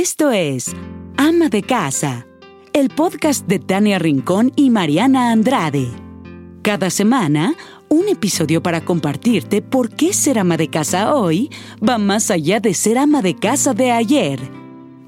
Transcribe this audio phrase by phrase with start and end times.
[0.00, 0.70] Esto es
[1.16, 2.24] Ama de Casa,
[2.72, 5.88] el podcast de Tania Rincón y Mariana Andrade.
[6.62, 7.56] Cada semana,
[7.88, 11.50] un episodio para compartirte por qué ser ama de casa hoy
[11.82, 14.57] va más allá de ser ama de casa de ayer.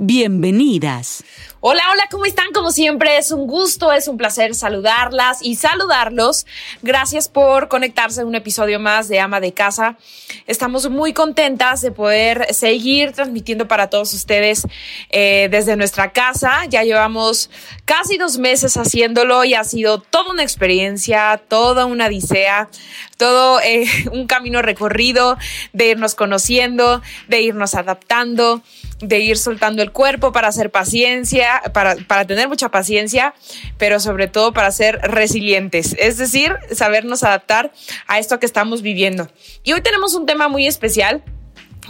[0.02, 1.22] Bienvenidas.
[1.60, 2.52] Hola, hola, ¿cómo están?
[2.54, 6.46] Como siempre, es un gusto, es un placer saludarlas y saludarlos.
[6.80, 9.98] Gracias por conectarse en un episodio más de Ama de Casa.
[10.46, 14.66] Estamos muy contentas de poder seguir transmitiendo para todos ustedes
[15.10, 16.64] eh, desde nuestra casa.
[16.70, 17.50] Ya llevamos
[17.84, 22.70] casi dos meses haciéndolo y ha sido toda una experiencia, toda una odisea,
[23.18, 25.36] todo eh, un camino recorrido
[25.74, 28.62] de irnos conociendo, de irnos adaptando,
[29.00, 33.34] de ir soltando el cuerpo para hacer paciencia para, para tener mucha paciencia,
[33.78, 37.72] pero sobre todo para ser resilientes, es decir, sabernos adaptar
[38.06, 39.28] a esto que estamos viviendo.
[39.64, 41.22] Y hoy tenemos un tema muy especial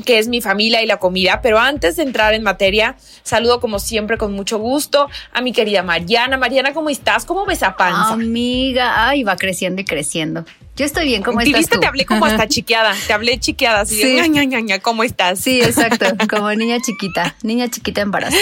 [0.05, 1.41] que es mi familia y la comida.
[1.43, 5.83] Pero antes de entrar en materia, saludo como siempre con mucho gusto a mi querida
[5.83, 6.37] Mariana.
[6.37, 7.25] Mariana, ¿cómo estás?
[7.25, 8.13] ¿Cómo ves a panza?
[8.13, 10.45] Amiga, ay, va creciendo y creciendo.
[10.81, 11.79] Yo estoy bien, ¿cómo estás tú?
[11.79, 14.15] Te hablé como hasta chiqueada, te hablé chiqueada, así sí.
[14.15, 15.39] de ¿cómo estás?
[15.39, 18.41] Sí, exacto, como niña chiquita, niña chiquita embarazada.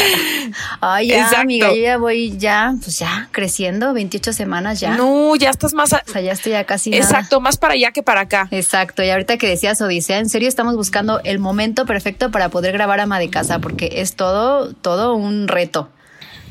[0.81, 4.94] Ay, ya, amiga, yo ya voy ya, pues ya, creciendo, 28 semanas ya.
[4.94, 5.92] No, ya estás más...
[5.92, 8.47] O sea, ya estoy ya casi Exacto, más para allá que para acá.
[8.53, 12.72] Exacto, y ahorita que decías Odisea, en serio estamos buscando el momento perfecto para poder
[12.72, 15.91] grabar ama de casa, porque es todo, todo un reto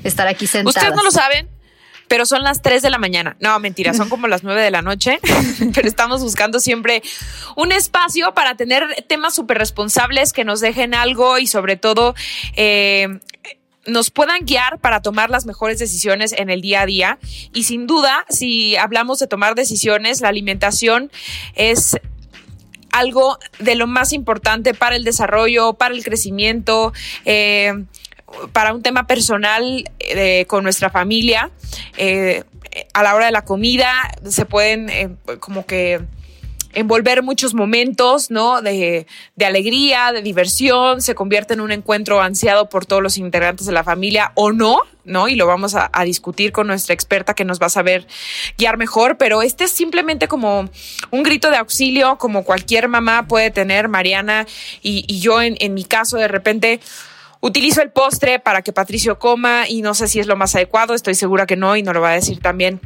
[0.04, 0.76] estar aquí sentados.
[0.76, 1.48] Ustedes no lo saben,
[2.08, 3.36] pero son las 3 de la mañana.
[3.40, 5.20] No, mentira, son como las 9 de la noche,
[5.74, 7.02] pero estamos buscando siempre
[7.56, 12.16] un espacio para tener temas súper responsables que nos dejen algo y sobre todo...
[12.56, 13.20] Eh,
[13.86, 17.20] nos puedan guiar para tomar las mejores decisiones en el día a día.
[17.54, 21.10] Y sin duda, si hablamos de tomar decisiones, la alimentación
[21.56, 21.98] es
[22.92, 26.94] algo de lo más importante para el desarrollo, para el crecimiento.
[27.26, 27.86] Eh,
[28.54, 31.52] para un tema personal eh, con nuestra familia,
[31.98, 32.44] eh,
[32.94, 33.92] a la hora de la comida
[34.28, 36.02] se pueden eh, como que
[36.74, 38.62] envolver muchos momentos, ¿no?
[38.62, 43.66] De, de, alegría, de diversión, se convierte en un encuentro ansiado por todos los integrantes
[43.66, 45.28] de la familia o no, ¿no?
[45.28, 48.06] Y lo vamos a, discutir con nuestra experta que nos va a saber
[48.60, 50.70] guiar mejor, pero este es simplemente como
[51.10, 54.46] un grito de auxilio, como cualquier mamá puede tener, Mariana,
[54.84, 56.80] y, y yo en mi caso de repente
[57.42, 60.94] Utilizo el postre para que Patricio coma y no sé si es lo más adecuado,
[60.94, 62.80] estoy segura que no y nos lo va a decir también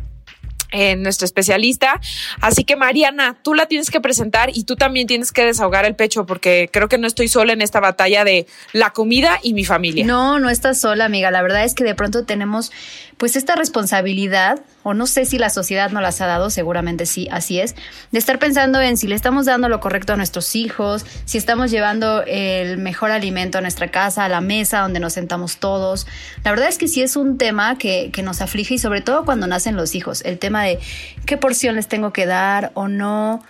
[0.73, 1.99] eh, nuestro especialista.
[2.39, 5.95] Así que Mariana, tú la tienes que presentar y tú también tienes que desahogar el
[5.95, 9.65] pecho porque creo que no estoy sola en esta batalla de la comida y mi
[9.65, 10.05] familia.
[10.05, 11.29] No, no estás sola, amiga.
[11.29, 12.71] La verdad es que de pronto tenemos
[13.21, 17.27] pues esta responsabilidad, o no sé si la sociedad nos las ha dado, seguramente sí,
[17.29, 17.75] así es,
[18.11, 21.69] de estar pensando en si le estamos dando lo correcto a nuestros hijos, si estamos
[21.69, 26.07] llevando el mejor alimento a nuestra casa, a la mesa donde nos sentamos todos.
[26.43, 29.23] La verdad es que sí es un tema que, que nos aflige y sobre todo
[29.23, 30.79] cuando nacen los hijos, el tema de
[31.27, 33.43] qué porción les tengo que dar o no.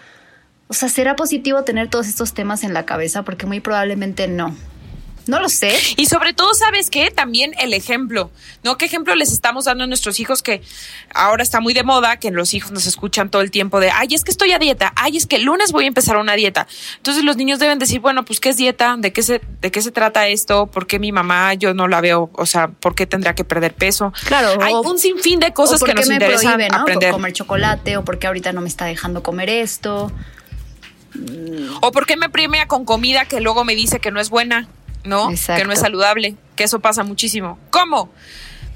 [0.68, 3.24] O sea, ¿será positivo tener todos estos temas en la cabeza?
[3.24, 4.54] Porque muy probablemente no.
[5.28, 5.78] No lo sé.
[5.98, 7.12] Y sobre todo, ¿sabes qué?
[7.12, 8.32] También el ejemplo,
[8.64, 8.78] ¿no?
[8.78, 10.62] ¿Qué ejemplo les estamos dando a nuestros hijos que
[11.14, 14.10] ahora está muy de moda, que los hijos nos escuchan todo el tiempo de, ay,
[14.12, 16.68] es que estoy a dieta, ay, es que el lunes voy a empezar una dieta.
[16.98, 18.96] Entonces los niños deben decir, bueno, pues, ¿qué es dieta?
[18.98, 20.68] ¿De qué se, de qué se trata esto?
[20.68, 22.30] ¿Por qué mi mamá yo no la veo?
[22.34, 24.14] O sea, ¿por qué tendría que perder peso?
[24.26, 24.62] Claro.
[24.62, 26.82] Hay un sinfín de cosas que nos me interesan prohíbe, ¿no?
[26.82, 27.10] aprender.
[27.10, 30.12] Por comer chocolate o porque ahorita no me está dejando comer esto.
[31.82, 34.68] O por qué me premia con comida que luego me dice que no es buena.
[35.04, 35.30] ¿No?
[35.30, 37.58] Que no es saludable, que eso pasa muchísimo.
[37.70, 38.10] ¿Cómo?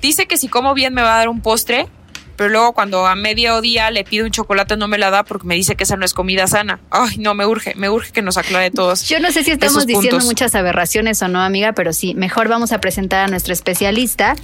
[0.02, 1.88] Dice que si como bien me va a dar un postre,
[2.36, 5.56] pero luego cuando a mediodía le pido un chocolate no me la da porque me
[5.56, 6.80] dice que esa no es comida sana.
[6.92, 9.08] Ay, no, me urge, me urge que nos aclare todos.
[9.08, 12.72] Yo no sé si estamos diciendo muchas aberraciones o no, amiga, pero sí, mejor vamos
[12.72, 14.36] a presentar a nuestro especialista,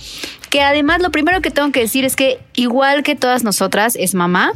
[0.50, 4.14] que además lo primero que tengo que decir es que igual que todas nosotras es
[4.16, 4.54] mamá,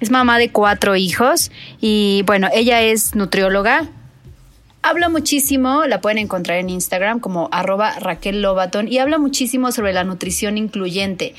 [0.00, 1.50] es mamá de cuatro hijos
[1.80, 3.88] y bueno, ella es nutrióloga,
[4.84, 9.94] habla muchísimo, la pueden encontrar en Instagram como arroba Raquel Lobaton y habla muchísimo sobre
[9.94, 11.34] la nutrición incluyente.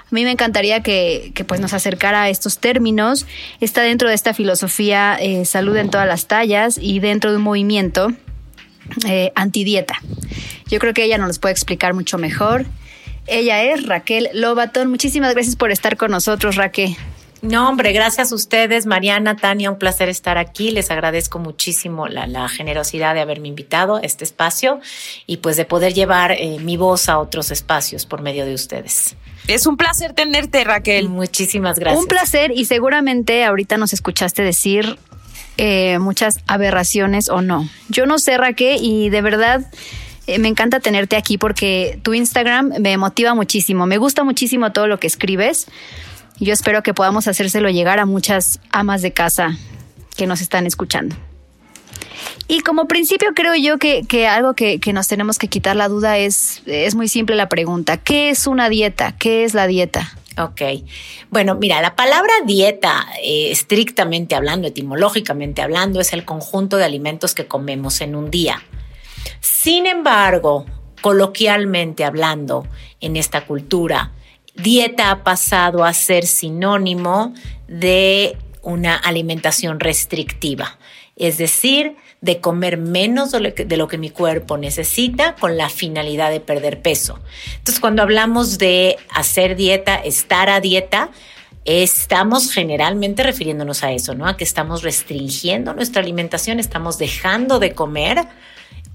[0.00, 3.26] A mí me encantaría que, pues nos acercara a estos términos.
[3.60, 7.42] Está dentro de esta filosofía eh, salud en todas las tallas y dentro de un
[7.42, 8.12] movimiento
[9.06, 10.00] eh, antidieta.
[10.68, 12.64] Yo creo que ella nos los puede explicar mucho mejor.
[13.26, 14.88] Ella es Raquel Lobaton.
[14.88, 16.96] Muchísimas gracias por estar con nosotros, Raquel.
[17.46, 20.72] No, hombre, gracias a ustedes, Mariana, Tania, un placer estar aquí.
[20.72, 24.80] Les agradezco muchísimo la, generosidad de haberme invitado a este espacio
[25.26, 29.16] y pues de poder llevar eh, mi voz a otros espacios por medio de ustedes.
[29.46, 31.08] Es un placer tenerte, Raquel.
[31.08, 32.02] Muchísimas gracias.
[32.02, 34.98] Un placer y seguramente ahorita nos escuchaste decir
[35.56, 37.68] eh, muchas aberraciones o no.
[37.88, 39.70] Yo no sé, Raquel, y de verdad
[40.26, 43.86] eh, me encanta tenerte aquí porque tu Instagram me motiva muchísimo.
[43.86, 45.68] Me gusta muchísimo todo lo que escribes.
[46.38, 49.56] Yo espero que podamos hacérselo llegar a muchas amas de casa
[50.16, 51.16] que nos están escuchando.
[52.48, 56.62] Y como principio creo yo que, algo que, nos tenemos que quitar la duda es,
[56.66, 57.96] es muy simple la pregunta.
[57.96, 59.16] ¿Qué es una dieta?
[59.18, 60.16] ¿Qué es la dieta?
[60.38, 60.60] Ok.
[61.30, 67.34] Bueno, mira, la palabra dieta, eh, estrictamente hablando, etimológicamente hablando, es el conjunto de alimentos
[67.34, 68.62] que comemos en un día.
[69.40, 70.66] Sin embargo,
[71.00, 72.66] coloquialmente hablando,
[73.00, 74.12] en esta cultura,
[74.56, 77.34] dieta ha pasado a ser sinónimo
[77.68, 80.78] de una alimentación restrictiva,
[81.14, 86.40] es decir, de comer menos de lo, que, mi cuerpo necesita con la finalidad de
[86.40, 87.20] perder peso.
[87.58, 91.10] Entonces, cuando hablamos de hacer dieta, estar a dieta,
[91.64, 94.26] estamos generalmente refiriéndonos a eso, ¿no?
[94.26, 98.26] A que estamos restringiendo nuestra alimentación, estamos dejando de comer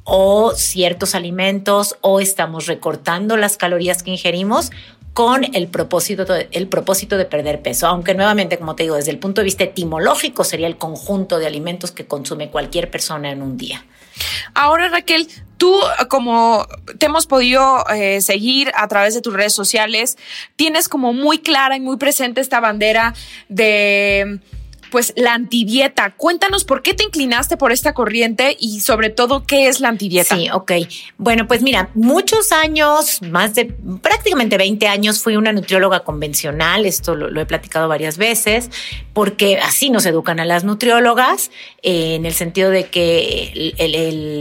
[0.04, 4.72] o ciertos alimentos o estamos recortando las calorías que ingerimos
[5.14, 7.88] con el propósito, de, el propósito de perder peso.
[7.88, 11.48] Aunque nuevamente, como te digo, desde el punto de vista etimológico sería el conjunto de
[11.48, 13.86] alimentos que consume cualquier persona en un día.
[14.54, 15.28] Ahora, Raquel,
[15.58, 15.74] tú
[16.10, 16.68] como
[16.98, 20.18] te hemos podido eh, seguir a través de tus redes sociales,
[20.56, 23.14] tienes como muy clara y muy presente esta bandera
[23.50, 24.40] de
[24.92, 26.14] pues la antidieta.
[26.16, 30.36] Cuéntanos por qué te inclinaste por esta corriente y sobre todo qué es la antidieta.
[30.36, 30.74] Sí, ok.
[31.18, 37.16] Bueno, pues mira, muchos años, más de prácticamente 20 años, fui una nutrióloga convencional, esto
[37.16, 38.70] lo, he platicado varias veces,
[39.14, 41.50] porque así nos educan a las nutriólogas,
[41.82, 43.74] eh, en el sentido de que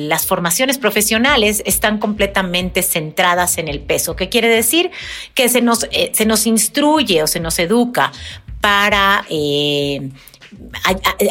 [0.08, 4.16] las formaciones profesionales están completamente centradas en el peso.
[4.16, 4.90] ¿Qué quiere decir?
[5.34, 8.12] Que se nos, eh, se nos instruye o se nos educa
[8.60, 9.24] para...
[9.30, 10.10] Eh,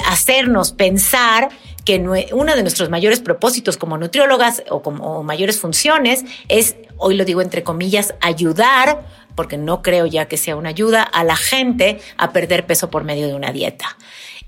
[0.06, 1.50] hacernos pensar
[1.86, 1.98] que
[2.32, 7.42] uno de nuestros mayores propósitos como nutriólogas o como mayores funciones es, hoy lo digo
[7.42, 9.06] entre comillas, ayudar,
[9.36, 13.04] porque no creo ya que sea una ayuda, a la gente a perder peso por
[13.04, 13.98] medio de una dieta.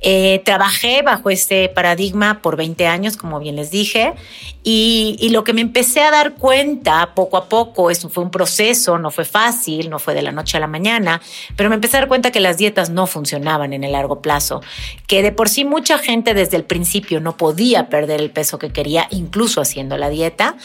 [0.04, 4.14] Eh, trabajé bajo este paradigma por 20 años, como bien les dije,
[4.64, 8.98] y, lo que me empecé a dar cuenta poco a poco, eso fue un proceso,
[8.98, 11.22] no fue fácil, no fue de la noche a la mañana,
[11.56, 14.62] pero me empecé a dar cuenta que las dietas no funcionaban en el largo plazo,
[15.08, 18.74] que de por sí mucha gente desde el principio no podía perder el peso que
[18.74, 20.58] quería, incluso haciendo la dieta,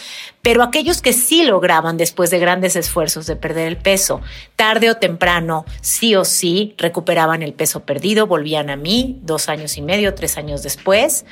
[0.47, 4.21] pero aquellos que sí lograban después de grandes esfuerzos de perder el peso,
[4.55, 9.77] tarde o temprano, sí o sí, recuperaban el peso perdido, volvían a mí dos años
[9.77, 11.25] y medio, tres años después,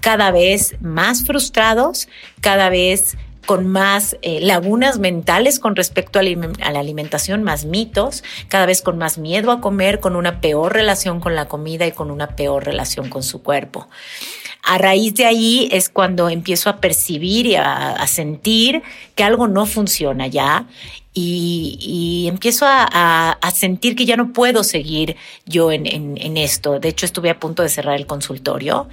[0.00, 2.08] cada vez más frustrados,
[2.40, 8.64] cada vez con más eh, lagunas mentales con respecto a, la alimentación, más mitos, cada
[8.64, 12.10] vez con más miedo a comer, con una peor relación con la comida y con
[12.10, 13.88] una peor relación con su cuerpo.
[14.62, 18.82] A raíz de ahí es cuando empiezo a percibir y a, sentir
[19.16, 20.66] que algo no funciona ya
[21.12, 25.16] y, empiezo a, sentir que ya no puedo seguir
[25.46, 26.78] yo en, esto.
[26.78, 28.88] De hecho, estuve a punto de cerrar el consultorio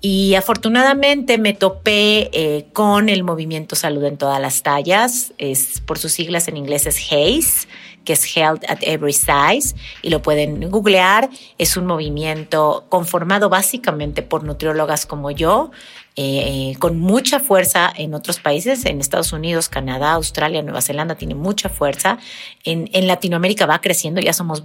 [0.00, 5.32] y afortunadamente me topé eh, con el movimiento Salud en todas las tallas.
[5.38, 7.68] Es, por sus siglas en inglés es HACE,
[8.04, 11.30] que es Health at Every Size, y lo pueden googlear.
[11.58, 15.70] Es un movimiento conformado básicamente por nutriólogas como yo,
[16.16, 21.34] eh, con mucha fuerza en otros países, en Estados Unidos, Canadá, Australia, Nueva Zelanda, tiene
[21.34, 22.18] mucha fuerza.
[22.62, 24.62] En, en Latinoamérica va creciendo, ya somos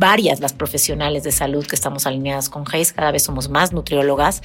[0.00, 4.42] varias las profesionales de salud que estamos alineadas con GEIS, cada vez somos más nutriólogas,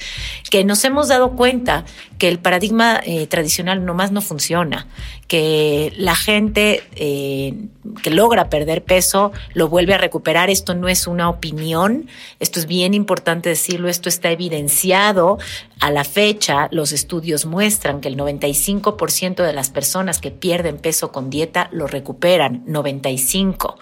[0.50, 1.84] que nos hemos dado cuenta
[2.18, 4.86] que el paradigma eh, tradicional nomás no funciona,
[5.28, 7.54] que la gente eh,
[8.02, 10.50] que logra perder peso lo vuelve a recuperar.
[10.50, 15.38] Esto no es una opinión, esto es bien importante decirlo, esto está evidenciado
[15.80, 16.68] a la fecha.
[16.70, 21.86] Los estudios muestran que el 95% de las personas que pierden peso con dieta lo
[21.86, 23.78] recuperan, 95.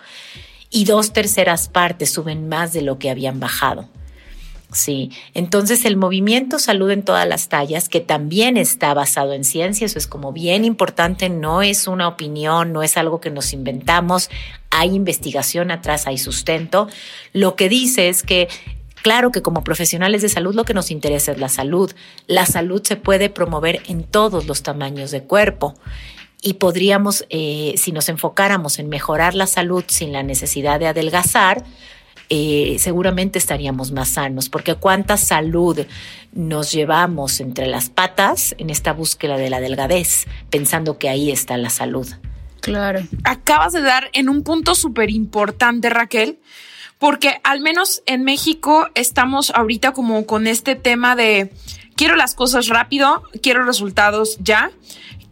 [0.70, 3.88] Y dos terceras partes suben más de lo que habían bajado.
[4.74, 9.86] Sí, entonces el movimiento Salud en todas las tallas, que también está basado en ciencia,
[9.86, 14.30] eso es como bien importante, no es una opinión, no es algo que nos inventamos,
[14.70, 16.88] hay investigación atrás, hay sustento.
[17.32, 18.48] Lo que dice es que
[19.02, 21.92] Claro que como profesionales de salud lo que nos interesa es la salud.
[22.26, 25.74] La salud se puede promover en todos los tamaños de cuerpo
[26.40, 31.64] y podríamos, eh, si nos enfocáramos en mejorar la salud sin la necesidad de adelgazar,
[32.28, 35.80] eh, seguramente estaríamos más sanos, porque cuánta salud
[36.32, 41.56] nos llevamos entre las patas en esta búsqueda de la delgadez, pensando que ahí está
[41.56, 42.08] la salud.
[42.60, 43.02] Claro.
[43.24, 46.38] Acabas de dar en un punto súper importante, Raquel,
[46.98, 51.52] porque al menos en México estamos ahorita como con este tema de
[51.94, 54.70] quiero las cosas rápido, quiero resultados ya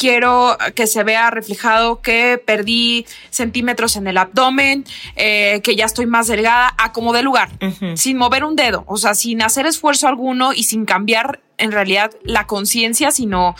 [0.02, 6.06] quiero que se vea reflejado que perdí centímetros en el abdomen, eh, que ya estoy
[6.06, 7.50] más delgada, a como de lugar,
[7.94, 12.10] sin mover un dedo, o sea, sin hacer esfuerzo alguno y sin cambiar en realidad
[12.24, 13.54] la conciencia, sino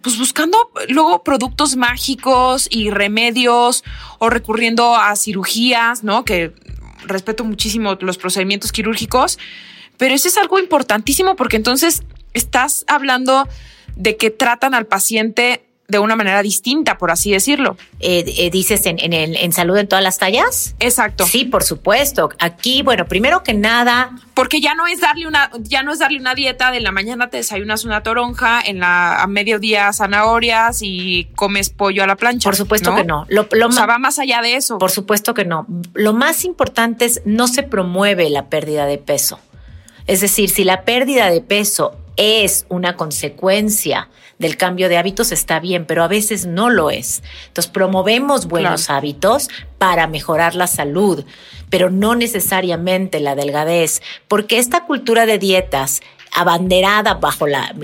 [0.00, 3.84] pues buscando luego productos mágicos y remedios
[4.18, 6.24] o recurriendo a cirugías, ¿no?
[6.24, 6.54] Que
[7.04, 9.38] respeto muchísimo los procedimientos quirúrgicos,
[9.98, 12.02] pero eso es algo importantísimo porque entonces
[12.32, 13.46] estás hablando
[13.96, 17.76] de que tratan al paciente de una manera distinta, por así decirlo.
[18.00, 20.74] Eh, eh, dices en, en, en, salud en todas las tallas.
[20.80, 21.26] Exacto.
[21.26, 22.30] Sí, por supuesto.
[22.38, 26.18] Aquí, bueno, primero que nada, porque ya no es darle una, ya no es darle
[26.18, 31.28] una dieta de la mañana te desayunas una toronja, en la a mediodía zanahorias y
[31.36, 32.48] comes pollo a la plancha.
[32.48, 33.26] Por supuesto que no.
[33.28, 34.78] Lo, o sea, va más allá de eso.
[34.78, 35.66] Por supuesto que no.
[35.94, 39.38] Lo más importante es no se promueve la pérdida de peso.
[40.06, 44.08] Es decir, si la pérdida de peso es una consecuencia
[44.38, 47.22] del cambio de hábitos, está bien, pero a veces no lo es.
[47.48, 51.24] Entonces, promovemos buenos hábitos para mejorar la salud,
[51.70, 56.00] pero no necesariamente la delgadez, porque esta cultura de dietas
[56.32, 57.74] abanderada bajo, la,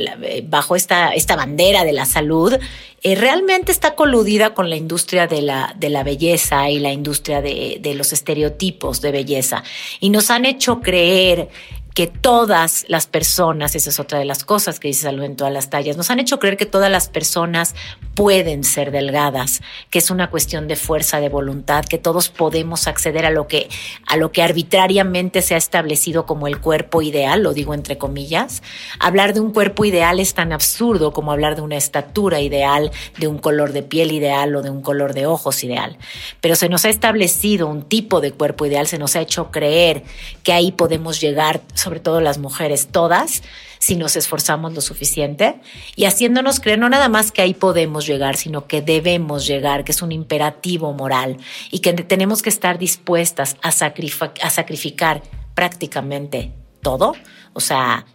[0.45, 2.55] bajo esta, esta bandera de la salud,
[3.03, 7.41] eh, realmente está coludida con la industria de la, de la belleza y la industria
[7.41, 9.65] de, de los estereotipos de belleza.
[10.01, 11.49] Y nos han hecho creer
[11.95, 15.53] que todas las personas, esa es otra de las cosas que dice Salud en todas
[15.53, 17.75] las tallas, nos han hecho creer que todas las personas
[18.15, 23.27] pueden ser delgadas, que es una cuestión de fuerza de voluntad, que todos podemos acceder
[23.27, 23.69] a lo que
[24.07, 28.63] a lo que arbitrariamente se ha establecido como el cuerpo ideal, lo digo entre comillas.
[28.99, 33.29] Hablar de un cuerpo ideal es tan absurdo como hablar de una estatura ideal, de
[33.29, 35.97] un color de piel ideal o de un color de ojos ideal.
[36.41, 40.03] Pero se nos ha establecido un tipo de cuerpo ideal, se nos ha hecho creer
[40.43, 43.43] que ahí podemos llegar sobre todo las mujeres, todas,
[43.79, 45.61] si nos esforzamos lo suficiente
[45.97, 49.91] y haciéndonos creer no nada más que ahí podemos llegar, sino que debemos llegar, que
[49.91, 51.39] es un imperativo moral
[51.71, 55.23] y que tenemos que estar dispuestas a, sacrificar
[55.55, 57.15] prácticamente todo,
[57.53, 58.07] o sea,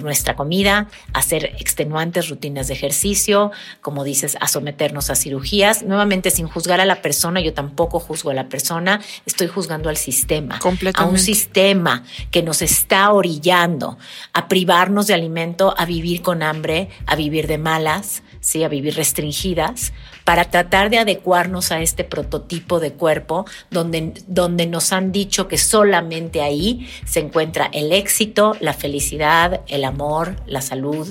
[0.00, 5.82] nuestra comida, hacer extenuantes rutinas de ejercicio, como dices, a someternos a cirugías.
[5.82, 9.96] Nuevamente, sin juzgar a la persona, yo tampoco juzgo a la persona, estoy juzgando al
[9.96, 10.58] sistema,
[10.94, 13.98] a un sistema que nos está orillando
[14.32, 18.62] a privarnos de alimento, a vivir con hambre, a vivir de malas, ¿sí?
[18.64, 19.94] a vivir restringidas,
[20.24, 25.56] para tratar de adecuarnos a este prototipo de cuerpo donde, donde nos han dicho que
[25.56, 31.08] solamente ahí se encuentra el éxito, la felicidad, el amor, la salud,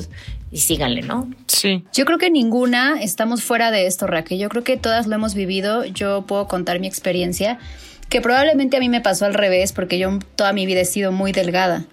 [0.52, 1.30] y síganle, ¿no?
[1.48, 1.86] Sí.
[1.94, 4.38] Yo creo que ninguna estamos fuera de esto, Raquel.
[4.38, 5.86] Yo creo que todas lo hemos vivido.
[5.86, 7.58] Yo puedo contar mi experiencia,
[8.10, 11.14] que probablemente a mí me pasó al revés, porque yo toda mi vida he sido
[11.14, 11.86] muy delgada.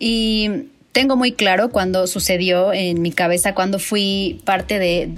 [0.00, 0.50] Y
[0.96, 5.10] tengo muy claro cuando sucedió en mi cabeza, cuando fui parte de,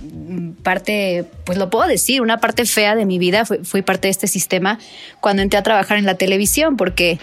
[0.64, 4.26] parte, pues lo puedo decir, una parte fea de mi vida, fui, parte de este
[4.26, 4.80] sistema
[5.20, 7.20] cuando entré a trabajar en la televisión, porque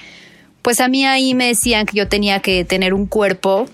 [0.61, 3.67] pues a mí ahí me decían que yo tenía que tener un cuerpo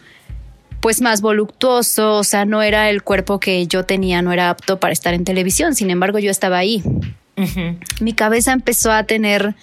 [0.79, 4.79] pues más voluptuoso, o sea, no era el cuerpo que yo tenía, no era apto
[4.79, 6.81] para estar en televisión, sin embargo yo estaba ahí.
[8.00, 9.53] Mi cabeza empezó a tener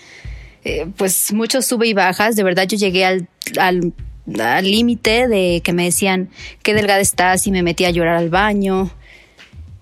[0.63, 3.27] eh, pues muchos sube y bajas, de verdad yo llegué al,
[3.59, 3.93] al
[4.41, 6.29] al límite de que me decían
[6.63, 8.91] qué delgada estás y me metí a llorar al baño.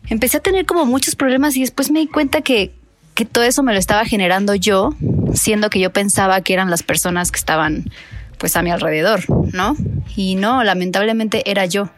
[0.09, 2.73] Empecé a tener como muchos problemas y después me di cuenta que,
[3.15, 4.95] que todo eso me lo estaba generando yo,
[5.35, 7.91] siendo que yo pensaba que eran las personas que estaban
[8.39, 9.77] pues a mi alrededor, ¿no?
[10.15, 11.91] Y no, lamentablemente era yo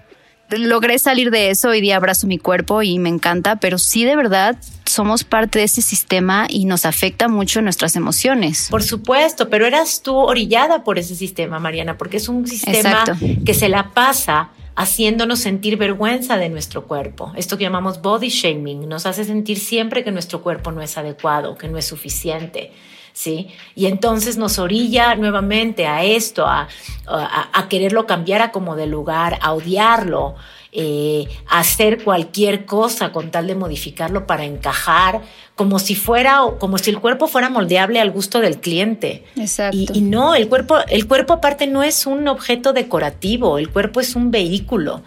[0.51, 4.17] logré salir de eso, hoy día abrazo mi cuerpo y me encanta, pero sí de
[4.17, 8.69] verdad somos parte de ese sistema y nos afecta mucho nuestras emociones.
[8.71, 13.05] Por supuesto, pero eras tú orillada por ese sistema, Mariana, porque es un sistema
[13.45, 17.33] que se la pasa haciéndonos sentir vergüenza de nuestro cuerpo.
[17.37, 21.59] Esto que llamamos body shaming nos hace sentir siempre que nuestro cuerpo no es adecuado,
[21.59, 22.73] que no es suficiente.
[23.19, 23.49] ¿Sí?
[23.75, 26.69] Y entonces nos orilla nuevamente a esto, a,
[27.05, 30.37] a, quererlo cambiar a como de lugar, a odiarlo,
[30.71, 35.21] eh, a hacer cualquier cosa con tal de modificarlo para encajar,
[35.57, 39.25] como si fuera, como si el cuerpo fuera moldeable al gusto del cliente.
[39.35, 39.77] Exacto.
[39.77, 43.99] Y, y no, el cuerpo, el cuerpo aparte no es un objeto decorativo, el cuerpo
[43.99, 45.03] es un vehículo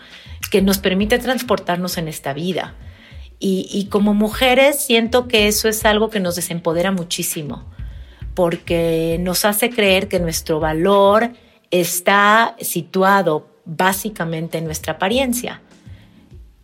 [0.52, 2.76] que nos permite transportarnos en esta vida.
[3.40, 7.66] Y, y, como mujeres siento que eso es algo que nos desempodera muchísimo
[8.34, 11.32] porque nos hace creer que nuestro valor
[11.70, 15.62] está situado básicamente en nuestra apariencia.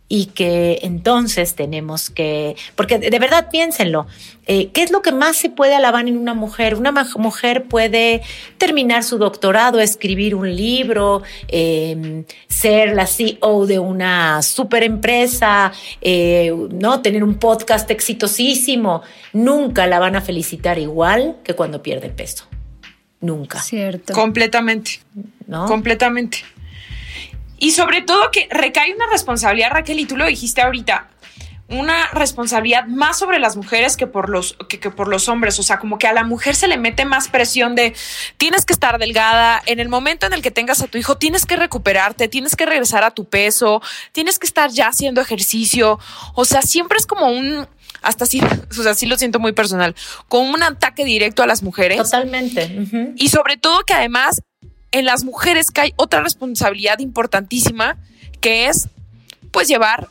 [0.08, 4.06] Y que entonces tenemos que, porque de verdad piénsenlo,
[4.46, 6.74] eh, ¿qué es lo que más se puede alabar en una mujer?
[6.76, 8.22] Una mujer puede
[8.56, 16.54] terminar su doctorado, escribir un libro, em, ser la CEO de una super empresa, eh,
[16.70, 17.02] ¿no?
[17.02, 19.02] tener un podcast exitosísimo.
[19.34, 22.46] Nunca la van a felicitar igual que cuando pierde peso.
[23.20, 23.60] Nunca.
[23.60, 24.14] Cierto.
[24.14, 25.00] Completamente.
[25.46, 25.66] ¿No?
[25.66, 26.38] Completamente.
[27.58, 31.08] Y sobre todo que recae una responsabilidad, Raquel, y tú lo dijiste ahorita,
[31.68, 35.78] una responsabilidad más sobre las mujeres que por los que, por los hombres, o sea,
[35.78, 37.94] como que a la mujer se le mete más presión de
[38.38, 41.44] tienes que estar delgada, en el momento en el que tengas a tu hijo tienes
[41.44, 45.98] que recuperarte, tienes que regresar a tu peso, tienes que estar ya haciendo ejercicio,
[46.34, 47.68] o sea, siempre es como un
[48.00, 48.40] hasta así,
[48.78, 49.94] o sea, sí lo siento muy personal,
[50.28, 51.98] como un ataque directo a las mujeres.
[51.98, 53.14] Totalmente.
[53.16, 54.40] Y sobre todo que además
[54.92, 57.96] en las mujeres hay otra responsabilidad importantísima
[58.40, 58.88] que es
[59.50, 60.08] pues llevar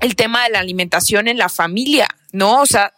[0.00, 2.60] el tema de la alimentación en la familia, ¿no?
[2.60, 2.92] O sea,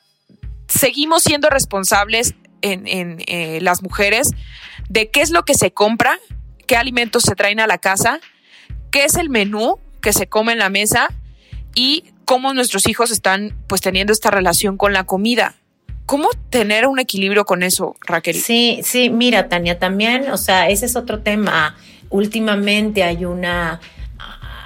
[0.67, 4.31] seguimos siendo responsables en, eh, las mujeres
[4.89, 6.19] de qué es lo que se compra,
[6.67, 8.21] qué alimentos se traen a la casa,
[8.91, 11.09] qué es el menú que se come en la mesa
[11.75, 15.55] y cómo nuestros hijos están pues teniendo esta relación con la comida.
[16.09, 18.35] ¿Cómo tener un equilibrio con eso, Raquel?
[18.35, 21.77] Sí, sí, mira, Tania, también, o sea, ese es otro tema.
[22.09, 23.79] Últimamente hay una,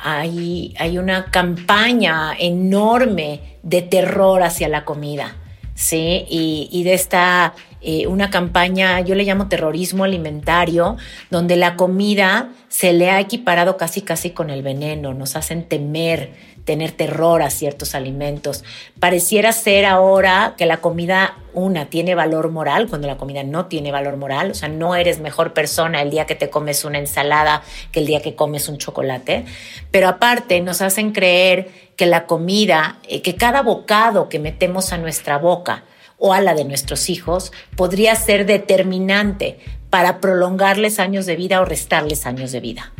[0.04, 5.34] hay, hay una campaña enorme de terror hacia la comida,
[5.74, 6.26] ¿sí?
[6.28, 10.96] Y, de esta, eh, una campaña, yo le llamo terrorismo alimentario,
[11.28, 16.51] donde la comida se le ha equiparado casi, casi con el veneno, nos hacen temer
[16.64, 18.64] tener terror a ciertos alimentos.
[19.00, 23.92] Pareciera ser ahora que la comida, una, tiene valor moral, cuando la comida no tiene
[23.92, 27.62] valor moral, o sea, no eres mejor persona el día que te comes una ensalada
[27.90, 29.44] que el día que comes un chocolate,
[29.90, 34.98] pero aparte nos hacen creer que la comida, eh, que cada bocado que metemos a
[34.98, 35.84] nuestra boca,
[36.24, 39.58] o a la de nuestros hijos podría ser determinante
[39.90, 42.92] para prolongarles años de vida o restarles años de vida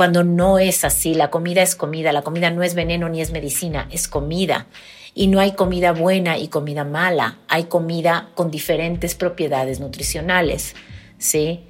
[0.00, 1.12] cuando no es así.
[1.12, 4.66] La comida es comida, la comida no es veneno ni es medicina, es comida.
[5.14, 10.74] Y no hay comida buena y comida mala, hay comida con diferentes propiedades nutricionales,
[11.18, 11.60] ¿sí?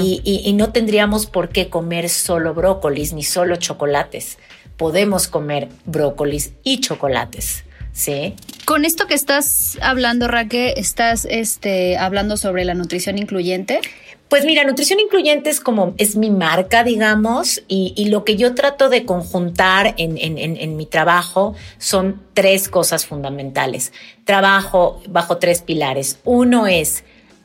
[0.00, 4.38] Y, y, no tendríamos por qué comer solo brócolis ni solo chocolates.
[4.78, 7.64] Podemos comer brócolis y chocolates.
[7.92, 8.36] Sí.
[8.64, 13.82] Con esto que estás hablando, Raque, estás este, hablando sobre la nutrición incluyente.
[14.28, 18.88] Pues mira, nutrición incluyente es como, es mi marca, digamos, y, lo que yo trato
[18.88, 23.92] de conjuntar en, mi trabajo son tres cosas fundamentales.
[24.24, 26.18] Trabajo bajo tres pilares.
[26.24, 27.04] Uno es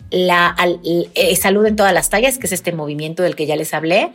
[0.09, 3.75] la eh, salud en todas las tallas, que es este movimiento del que ya les
[3.75, 4.11] hablé.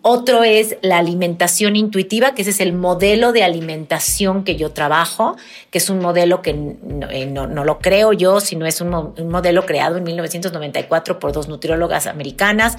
[0.00, 5.36] Otro es la alimentación intuitiva, que ese es el modelo de alimentación que yo trabajo,
[5.72, 8.90] que es un modelo que no, eh, lo creo yo, sino es un,
[9.28, 12.76] modelo creado en 1994 por dos nutriólogas americanas.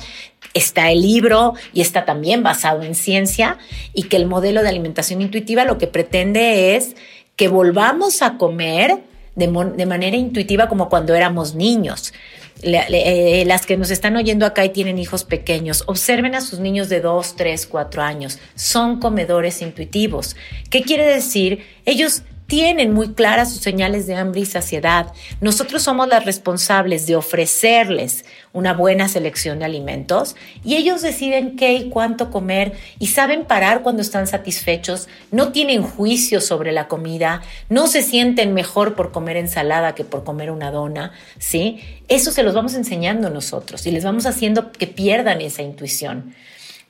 [0.54, 3.58] Está el libro y está también basado en ciencia
[3.94, 6.96] y que el modelo de alimentación intuitiva lo que pretende es
[7.36, 8.98] que volvamos a comer
[9.36, 12.14] de manera intuitiva como cuando éramos niños.
[12.62, 16.90] Eh, las que nos están oyendo acá y tienen hijos pequeños, observen a sus niños
[16.90, 18.40] de 2, 3, 4 años.
[18.56, 20.36] Son comedores intuitivos.
[20.70, 21.66] ¿Qué quiere decir?
[21.86, 25.14] Ellos tienen muy claras sus señales de hambre y saciedad.
[25.40, 31.74] Nosotros somos las responsables de ofrecerles una buena selección de alimentos y ellos deciden qué
[31.74, 37.44] y cuánto comer y saben parar cuando están satisfechos, no tienen juicio sobre la comida,
[37.70, 41.80] no se sienten mejor por comer ensalada que por comer una dona, ¿sí?
[42.08, 46.34] Eso se los vamos enseñando nosotros y les vamos haciendo que pierdan esa intuición.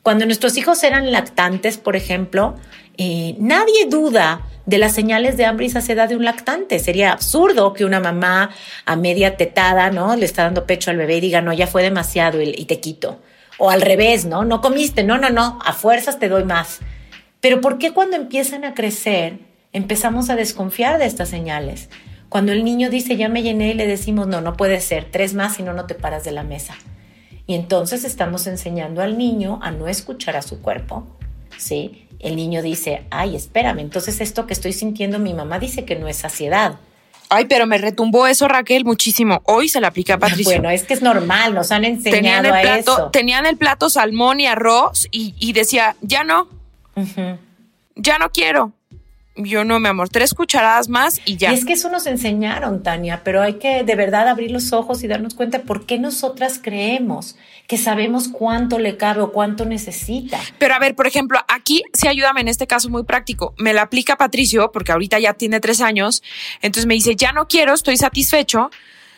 [0.03, 2.55] Cuando nuestros hijos eran lactantes, por ejemplo,
[3.01, 6.79] eh, nadie duda de las señales de hambre y saciedad de un lactante.
[6.79, 8.49] Sería absurdo que una mamá
[8.85, 10.17] a media tetada, ¿no?
[10.17, 13.21] Le está dando pecho al bebé y diga, no, ya fue demasiado y, te quito.
[13.57, 14.43] O al revés, ¿no?
[14.43, 16.79] No comiste, no, no, no, a fuerzas te doy más.
[17.39, 19.39] Pero ¿por qué cuando empiezan a crecer
[19.71, 21.89] empezamos a desconfiar de estas señales?
[22.27, 25.33] Cuando el niño dice, ya me llené y le decimos, no, no puede ser, tres
[25.33, 26.75] más y no, no te paras de la mesa.
[27.47, 31.07] Y entonces estamos enseñando al niño a no escuchar a su cuerpo,
[31.57, 32.08] ¿sí?
[32.19, 36.07] El niño dice, ay, espérame, entonces esto que estoy sintiendo mi mamá dice que no
[36.07, 36.75] es saciedad.
[37.29, 39.41] Ay, pero me retumbó eso, Raquel, muchísimo.
[39.45, 40.51] Hoy se le aplica a Patricia.
[40.55, 43.09] Bueno, es que es normal, nos han enseñado tenían el plato, eso.
[43.11, 46.47] Tenían el plato salmón y arroz y, decía, ya no,
[47.95, 48.73] ya no quiero.
[49.45, 51.51] Yo no, mi amor, tres cucharadas más y ya.
[51.51, 55.03] Y es que eso nos enseñaron, Tania, pero hay que de verdad abrir los ojos
[55.03, 57.35] y darnos cuenta por qué nosotras creemos
[57.67, 60.39] que sabemos cuánto le cabe o cuánto necesita.
[60.57, 63.53] Pero a ver, por ejemplo, aquí sí ayúdame en este caso muy práctico.
[63.57, 66.23] Me la aplica Patricio, porque ahorita ya tiene tres años.
[66.61, 68.71] Entonces me dice, ya no quiero, estoy satisfecho.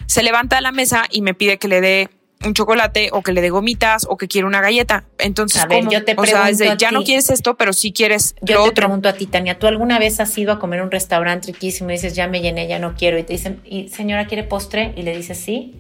[0.05, 2.09] Se levanta de la mesa y me pide que le dé
[2.45, 5.05] un chocolate o que le dé gomitas o que quiere una galleta.
[5.17, 8.55] Entonces, a ver, yo te o sea, ya no quieres esto, pero sí quieres yo
[8.55, 8.87] lo te otro.
[8.87, 11.89] pregunto a ti, Tania, ¿tú alguna vez has ido a comer a un restaurante riquísimo
[11.89, 13.17] y dices, ya me llené, ya no quiero?
[13.17, 14.93] Y te dicen, ¿y señora quiere postre?
[14.95, 15.75] Y le dices, sí.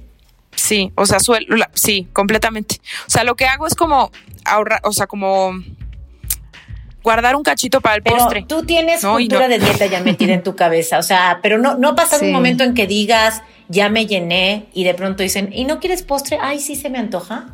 [0.55, 2.75] Sí, o sea, suelo, sí, completamente.
[3.07, 4.11] O sea, lo que hago es como
[4.45, 5.53] ahorrar, o sea, como
[7.03, 8.45] guardar un cachito para el pero postre.
[8.47, 11.95] Tú tienes cultura de dieta ya metida en tu cabeza, o sea, pero no, no
[11.95, 15.79] pasa un momento en que digas, ya me llené y de pronto dicen, ¿y no
[15.79, 16.37] quieres postre?
[16.41, 17.47] Ay, sí se me antoja.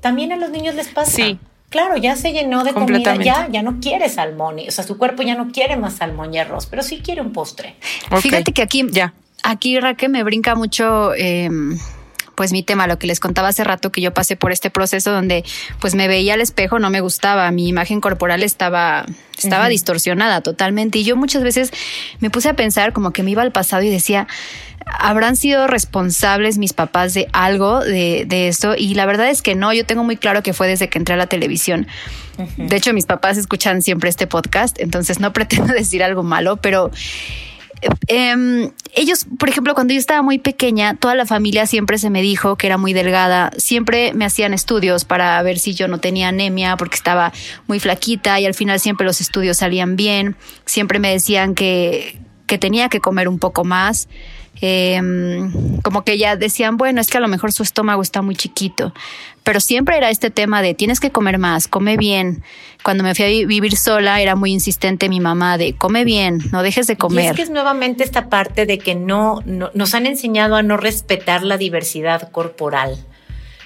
[0.00, 1.10] También a los niños les pasa.
[1.10, 1.38] Sí.
[1.70, 5.22] Claro, ya se llenó de comida, ya, ya no quiere salmón, o sea, su cuerpo
[5.22, 7.76] ya no quiere más salmón y arroz, pero sí quiere un postre.
[8.22, 9.12] Fíjate que aquí, ya.
[9.42, 11.50] aquí Raquel me brinca mucho eh,
[12.38, 15.10] pues mi tema, lo que les contaba hace rato que yo pasé por este proceso
[15.10, 15.44] donde
[15.80, 21.00] pues me veía al espejo, no me gustaba, mi imagen corporal estaba estaba distorsionada totalmente
[21.00, 21.72] y yo muchas veces
[22.20, 24.28] me puse a pensar como que me iba al pasado y decía,
[24.86, 28.76] ¿habrán sido responsables mis papás de algo de, de esto?
[28.78, 31.14] Y la verdad es que no, yo tengo muy claro que fue desde que entré
[31.14, 31.88] a la televisión.
[32.56, 36.92] De hecho, mis papás escuchan siempre este podcast, entonces no pretendo decir algo malo, pero
[38.08, 42.22] eh, ellos, por ejemplo, cuando yo estaba muy pequeña, toda la familia siempre se me
[42.22, 43.50] dijo que era muy delgada.
[43.56, 47.32] Siempre me hacían estudios para ver si yo no tenía anemia porque estaba
[47.66, 50.36] muy flaquita y al final siempre los estudios salían bien.
[50.64, 54.08] Siempre me decían que, que tenía que comer un poco más.
[54.60, 55.00] Eh,
[55.84, 58.92] como que ya decían, bueno, es que a lo mejor su estómago está muy chiquito,
[59.44, 62.42] pero siempre era este tema de tienes que comer más, come bien.
[62.82, 66.64] Cuando me fui a vivir sola era muy insistente mi mamá de come bien, no
[66.64, 67.26] dejes de comer.
[67.26, 70.64] Y es que es nuevamente esta parte de que no, no nos han enseñado a
[70.64, 72.98] no respetar la diversidad corporal.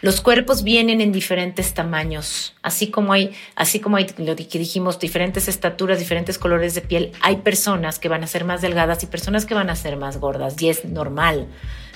[0.02, 5.46] Los cuerpos vienen en diferentes tamaños, así como hay, así como hay lo dijimos, diferentes
[5.46, 7.12] estaturas, diferentes colores de piel.
[7.20, 10.18] Hay personas que van a ser más delgadas y personas que van a ser más
[10.18, 11.46] gordas y es normal.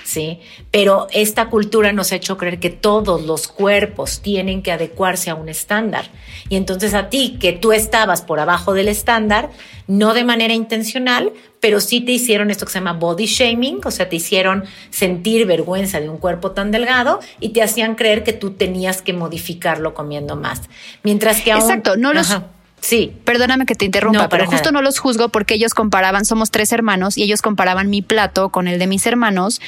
[0.07, 0.39] ¿sí?
[0.71, 5.35] Pero esta cultura nos ha hecho creer que todos los cuerpos tienen que adecuarse a
[5.35, 6.05] un estándar.
[6.47, 9.49] Y entonces a ti, que tú estabas por abajo del estándar,
[9.87, 13.91] no de manera intencional, pero sí te hicieron esto que se llama body shaming, o
[13.91, 18.33] sea, te hicieron sentir vergüenza de un cuerpo tan delgado y te hacían creer que
[18.33, 20.61] tú tenías que modificarlo comiendo más.
[21.03, 21.63] Mientras que aún...
[21.63, 22.37] Exacto, no los...
[22.79, 23.11] Sí.
[23.23, 27.17] Perdóname que te interrumpa, pero justo no los juzgo porque ellos comparaban, somos tres hermanos
[27.17, 29.59] y ellos comparaban mi plato con el de mis hermanos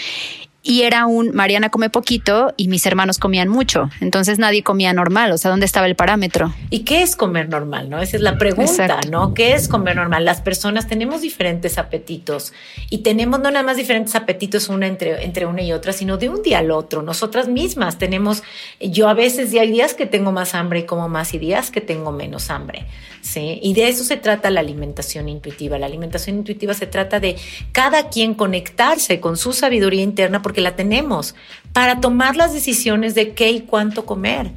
[0.62, 3.89] y era un Mariana come poquito y mis hermanos comían mucho.
[4.02, 5.32] Entonces nadie comía normal.
[5.32, 6.54] O sea, ¿dónde estaba el parámetro?
[6.69, 7.89] ¿Y qué es comer normal?
[7.89, 8.00] ¿No?
[8.02, 9.34] Esa es la pregunta, ¿no?
[9.34, 10.26] ¿Qué es comer normal?
[10.26, 12.54] Las personas tenemos diferentes apetitos
[12.89, 16.30] y tenemos no nada más diferentes apetitos una entre, entre una y otra, sino de
[16.30, 17.02] un día al otro.
[17.02, 18.43] Nosotras mismas tenemos,
[18.82, 21.82] yo a veces hay días que tengo más hambre y como más y días que
[21.82, 22.86] tengo menos hambre.
[23.22, 23.60] ¿sí?
[23.62, 25.78] Y de eso se trata la alimentación intuitiva.
[25.78, 27.38] La alimentación intuitiva se trata de
[27.72, 31.35] cada quien conectarse con su sabiduría interna porque la tenemos
[31.73, 34.49] para tomar las decisiones de qué y cuánto comer.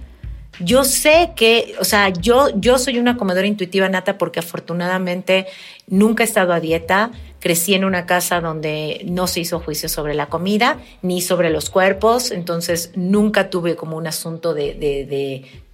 [0.58, 5.48] Yo sé que, o sea, yo, yo soy una comedora intuitiva nata porque afortunadamente
[5.86, 7.10] nunca he estado a dieta.
[7.40, 11.68] Crecí en una casa donde no se hizo juicio sobre la comida ni sobre los
[11.68, 14.72] cuerpos, entonces nunca tuve como un asunto de,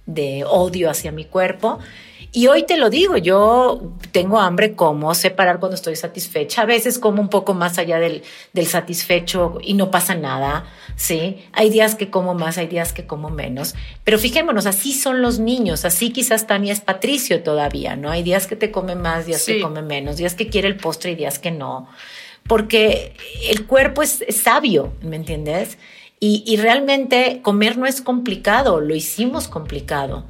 [0.05, 1.79] de, odio hacia mi cuerpo.
[2.31, 6.61] Y hoy te lo digo, yo tengo hambre, como, sé parar cuando estoy satisfecha.
[6.61, 8.21] A veces como un poco más allá del,
[8.53, 10.65] del satisfecho y no pasa nada,
[10.95, 11.39] ¿sí?
[11.53, 13.73] Hay días que como más, hay días que como menos.
[14.03, 18.11] Pero fijémonos, así son los niños, así quizás Tania es Patricio todavía, ¿no?
[18.11, 21.11] Hay días que te come más, días que come menos, días que quiere el postre
[21.11, 21.87] y días que no.
[22.47, 23.15] Porque
[23.49, 25.79] el cuerpo es, es sabio, ¿me entiendes?
[26.19, 30.25] Y, y realmente comer no es complicado, lo hicimos complicado.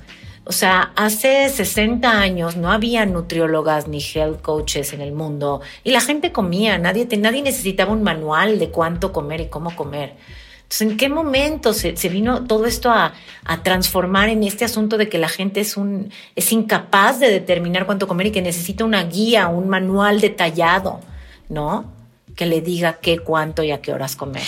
[0.50, 5.92] O sea, hace 60 años no había nutriólogas ni health coaches en el mundo y
[5.92, 10.16] la gente comía, nadie, nadie necesitaba un manual de cuánto comer y cómo comer.
[10.64, 13.14] Entonces, ¿en qué momento se, vino todo esto a,
[13.46, 17.86] a, transformar en este asunto de que la gente es, un, es incapaz de determinar
[17.86, 21.00] cuánto comer y que necesita una guía, un manual detallado,
[21.48, 21.94] ¿no?
[22.36, 24.48] Que le diga qué, cuánto y a qué horas comer.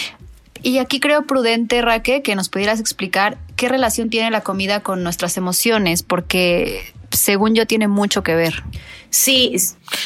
[0.63, 5.03] Y aquí creo prudente, Raque, que nos pudieras explicar qué relación tiene la comida con
[5.03, 8.63] nuestras emociones, porque según yo tiene mucho que ver.
[9.09, 9.55] Sí,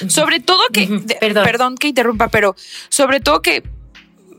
[0.07, 0.87] sobre todo que,
[1.19, 1.43] perdón.
[1.43, 2.55] perdón que interrumpa, pero
[2.89, 3.63] sobre todo que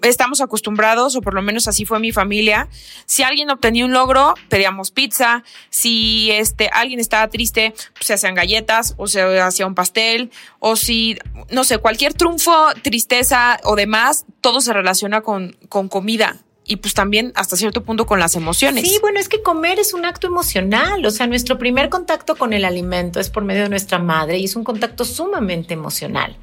[0.09, 2.69] estamos acostumbrados, o por lo menos así fue mi familia.
[3.07, 5.45] Si alguien obtenía un logro, pedíamos pizza.
[5.71, 10.31] Si este, alguien estaba triste, pues, se hacían galletas o se hacía un pastel.
[10.59, 11.19] O si,
[11.51, 16.95] no sé, cualquier triunfo, tristeza o demás, todo se relaciona con, con comida y pues
[16.95, 18.87] también hasta cierto punto con las emociones.
[18.87, 22.53] Sí, bueno, es que comer es un acto emocional, o sea, nuestro primer contacto con
[22.53, 26.37] el alimento es por medio de nuestra madre y es un contacto sumamente emocional.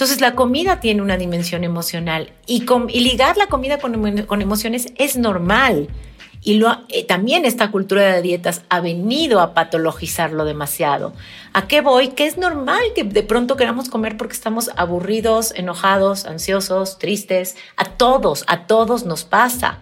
[0.00, 2.60] Entonces la comida tiene una dimensión emocional y,
[3.00, 5.88] ligar la comida con, emociones es normal.
[6.42, 11.12] Y lo, eh, también esta cultura de dietas ha venido a patologizarlo demasiado.
[11.52, 12.08] ¿A qué voy?
[12.08, 17.56] Que es normal que de pronto queramos comer porque estamos aburridos, enojados, ansiosos, tristes.
[17.76, 19.80] A todos, a todos nos pasa.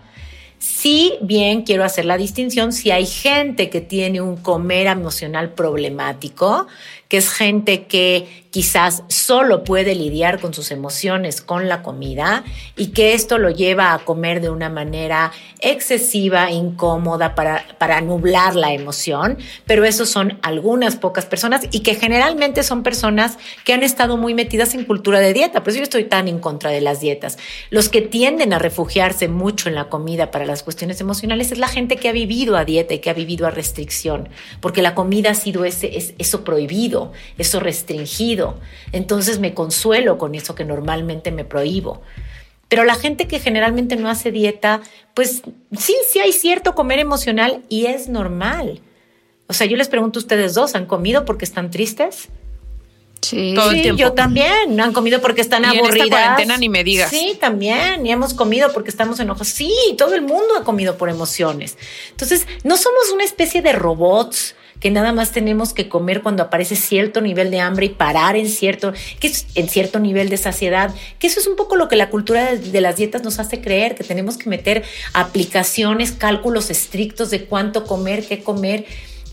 [0.59, 2.72] Sí, bien, quiero hacer la distinción.
[2.72, 6.66] Si hay gente que tiene un comer emocional problemático,
[7.09, 12.44] que es gente que quizás solo puede lidiar con sus emociones con la comida
[12.77, 18.57] y que esto lo lleva a comer de una manera excesiva, incómoda para, para nublar
[18.57, 23.83] la emoción, pero esos son algunas pocas personas y que generalmente son personas que han
[23.83, 26.81] estado muy metidas en cultura de dieta, por eso yo estoy tan en contra de
[26.81, 27.38] las dietas.
[27.71, 31.68] Los que tienden a refugiarse mucho en la comida para las cuestiones emocionales es la
[31.68, 34.29] gente que ha vivido a dieta y que ha vivido a restricción,
[34.61, 36.98] porque la comida ha sido ese, eso prohibido,
[37.39, 38.59] eso restringido
[38.93, 42.03] entonces me consuelo con eso que normalmente me prohíbo.
[42.69, 44.83] Pero la gente que generalmente no hace dieta,
[45.15, 45.43] pues
[45.77, 48.81] sí, sí hay cierto comer emocional y es normal.
[49.47, 52.29] O sea, yo les pregunto a ustedes dos, ¿han comido porque están tristes?
[53.23, 53.99] Sí, Todo el tiempo.
[53.99, 54.77] yo también.
[54.77, 55.97] ¿No han comido porque están y aburridas?
[55.97, 57.11] En esta cuarentena ni me digas.
[57.11, 58.07] Sí, también.
[58.07, 59.49] Y hemos comido porque estamos enojados.
[59.49, 61.79] Sí, todo el mundo ha comido por emociones.
[62.11, 66.77] Entonces, no somos una especie de robots que nada más tenemos que comer cuando aparece
[66.77, 71.27] cierto nivel de hambre y parar en cierto, que en cierto nivel de saciedad, que
[71.27, 74.05] eso es un poco lo que la cultura de, las dietas nos hace creer, que
[74.05, 78.87] tenemos que meter aplicaciones, cálculos estrictos de cuánto comer, qué comer.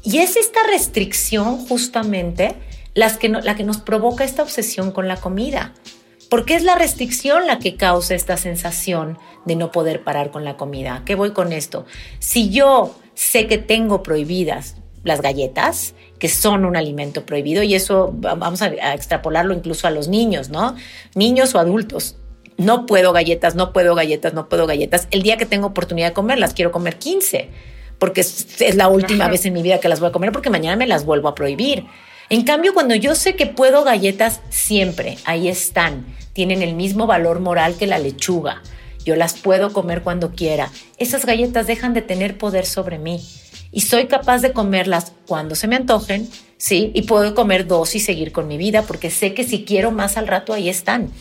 [0.03, 2.55] Y es esta restricción justamente
[2.93, 5.73] las que la que nos provoca esta obsesión con la comida.
[6.29, 10.57] Porque es la restricción la que causa esta sensación de no poder parar con la
[10.57, 11.03] comida.
[11.05, 11.85] ¿Qué voy con esto?
[12.19, 18.09] Si yo sé que tengo prohibidas las galletas, que son un alimento prohibido, y eso
[18.11, 20.75] vamos a, extrapolarlo incluso a los niños, ¿no?
[21.13, 22.17] Niños o adultos.
[22.57, 25.07] No puedo galletas, no puedo galletas, no puedo galletas.
[25.11, 27.49] El día que tengo oportunidad de comerlas, quiero comer 15,
[27.99, 30.75] porque es, la última vez en mi vida que las voy a comer, porque mañana
[30.75, 31.85] me las vuelvo a prohibir.
[32.29, 37.41] En cambio, cuando yo sé que puedo galletas, siempre, ahí están, tienen el mismo valor
[37.41, 38.63] moral que la lechuga.
[39.05, 40.71] Yo las puedo comer cuando quiera.
[40.97, 43.21] Esas galletas dejan de tener poder sobre mí
[43.75, 46.91] y soy capaz de comerlas cuando se me antojen, ¿sí?
[46.95, 50.15] Y puedo comer dos y seguir con mi vida porque sé que si quiero más
[50.15, 51.11] al rato ahí están.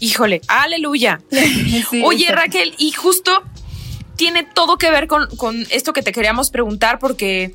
[0.00, 1.20] Híjole, aleluya.
[2.04, 3.42] Oye, Raquel, y justo
[4.16, 7.54] tiene todo que ver con, con esto que te queríamos preguntar porque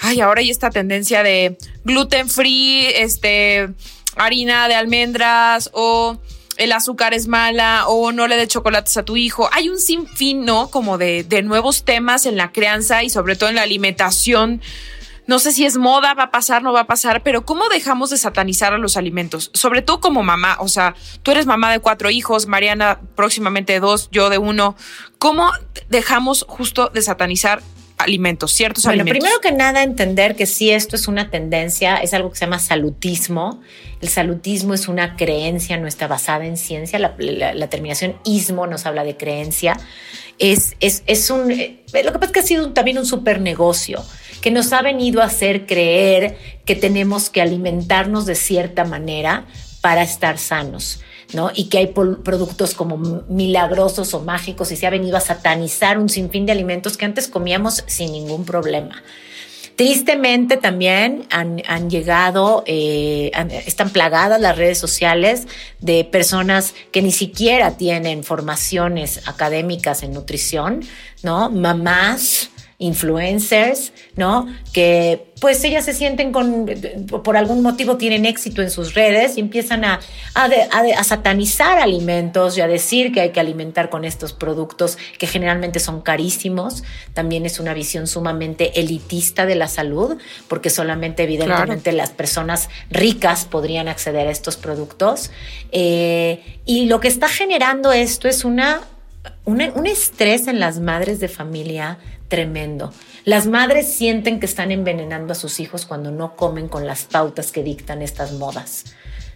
[0.00, 3.68] ay, ahora hay esta tendencia de gluten free, este,
[4.16, 6.18] harina de almendras o
[6.56, 9.48] el azúcar es mala o no le dé chocolates a tu hijo.
[9.52, 10.68] Hay un sinfín, ¿no?
[10.68, 14.60] Como de, de nuevos temas en la crianza y sobre todo en la alimentación.
[15.26, 18.10] No sé si es moda, va a pasar, no va a pasar, pero ¿cómo dejamos
[18.10, 19.50] de satanizar a los alimentos?
[19.54, 24.08] Sobre todo como mamá, o sea, tú eres mamá de cuatro hijos, Mariana próximamente dos,
[24.12, 24.76] yo de uno.
[25.18, 25.50] ¿Cómo
[25.88, 27.62] dejamos justo de satanizar
[27.98, 29.20] alimentos, ciertos bueno, alimentos.
[29.20, 32.58] Primero que nada, entender que si esto es una tendencia, es algo que se llama
[32.58, 33.60] salutismo.
[34.00, 36.98] El salutismo es una creencia, no está basada en ciencia.
[36.98, 39.78] La, terminación ismo nos habla de creencia.
[40.38, 41.50] Es, es, es, un.
[41.50, 44.04] Eh, lo que pasa es que ha sido también un super negocio
[44.40, 49.46] que nos ha venido a hacer creer que tenemos que alimentarnos de cierta manera
[49.80, 51.00] para estar sanos.
[51.54, 52.96] Y que hay productos como
[53.28, 57.28] milagrosos o mágicos y se ha venido a satanizar un sinfín de alimentos que antes
[57.28, 59.02] comíamos sin ningún problema.
[59.76, 63.32] Tristemente también han, llegado, eh,
[63.66, 65.48] están plagadas las redes sociales
[65.80, 70.84] de personas que ni siquiera tienen formaciones académicas en nutrición,
[71.24, 71.50] ¿no?
[71.50, 72.50] Mamás
[72.84, 74.46] influencers, ¿no?
[74.72, 76.66] Que pues ellas se sienten con,
[77.22, 80.00] por algún motivo tienen éxito en sus redes y empiezan a,
[80.34, 85.80] a, satanizar alimentos y a decir que hay que alimentar con estos productos que generalmente
[85.80, 86.84] son carísimos.
[87.14, 90.16] También es una visión sumamente elitista de la salud,
[90.48, 95.30] porque solamente evidentemente las personas ricas podrían acceder a estos productos.
[95.72, 98.80] Eh, y lo que está generando esto es una,
[99.44, 102.92] un estrés en las madres de familia tremendo.
[103.24, 107.52] Las madres sienten que están envenenando a sus hijos cuando no comen con las pautas
[107.52, 108.84] que dictan estas modas.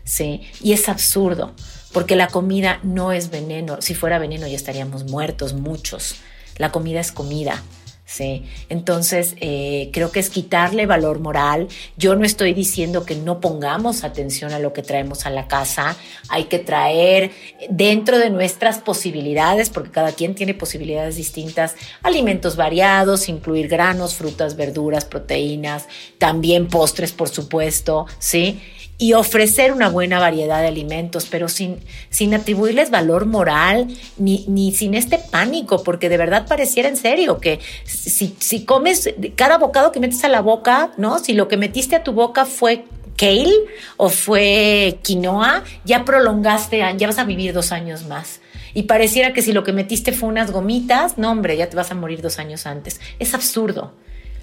[0.09, 0.43] ¿sí?
[0.61, 1.53] Y es absurdo,
[1.93, 3.81] porque la comida no es veneno.
[3.81, 6.17] Si fuera veneno ya estaríamos muertos muchos.
[6.57, 7.63] La comida es comida.
[8.11, 11.69] Sí, entonces eh, creo que es quitarle valor moral.
[11.99, 15.95] Yo no estoy diciendo que no pongamos atención a lo que traemos a la casa.
[16.31, 17.33] Hay que traer
[17.69, 24.57] dentro de nuestras posibilidades, porque cada quien tiene posibilidades distintas, alimentos variados, incluir granos, frutas,
[24.57, 28.59] verduras, proteínas, también postres, por supuesto, sí
[28.99, 31.79] y ofrecer una buena variedad de alimentos, pero sin,
[32.11, 37.39] sin atribuirles valor moral ni, ni sin este pánico, porque de verdad pareciera en serio
[37.39, 41.21] que si, si comes cada bocado que metes a la boca, ¿no?
[41.21, 42.85] Si lo que metiste a tu boca fue
[43.17, 43.53] kale
[43.97, 48.41] o fue quinoa, ya prolongaste, ya vas a vivir dos años más.
[48.75, 51.91] Y pareciera que si lo que metiste fue unas gomitas, no hombre, ya te vas
[51.91, 53.01] a morir dos años antes.
[53.19, 53.95] Es absurdo.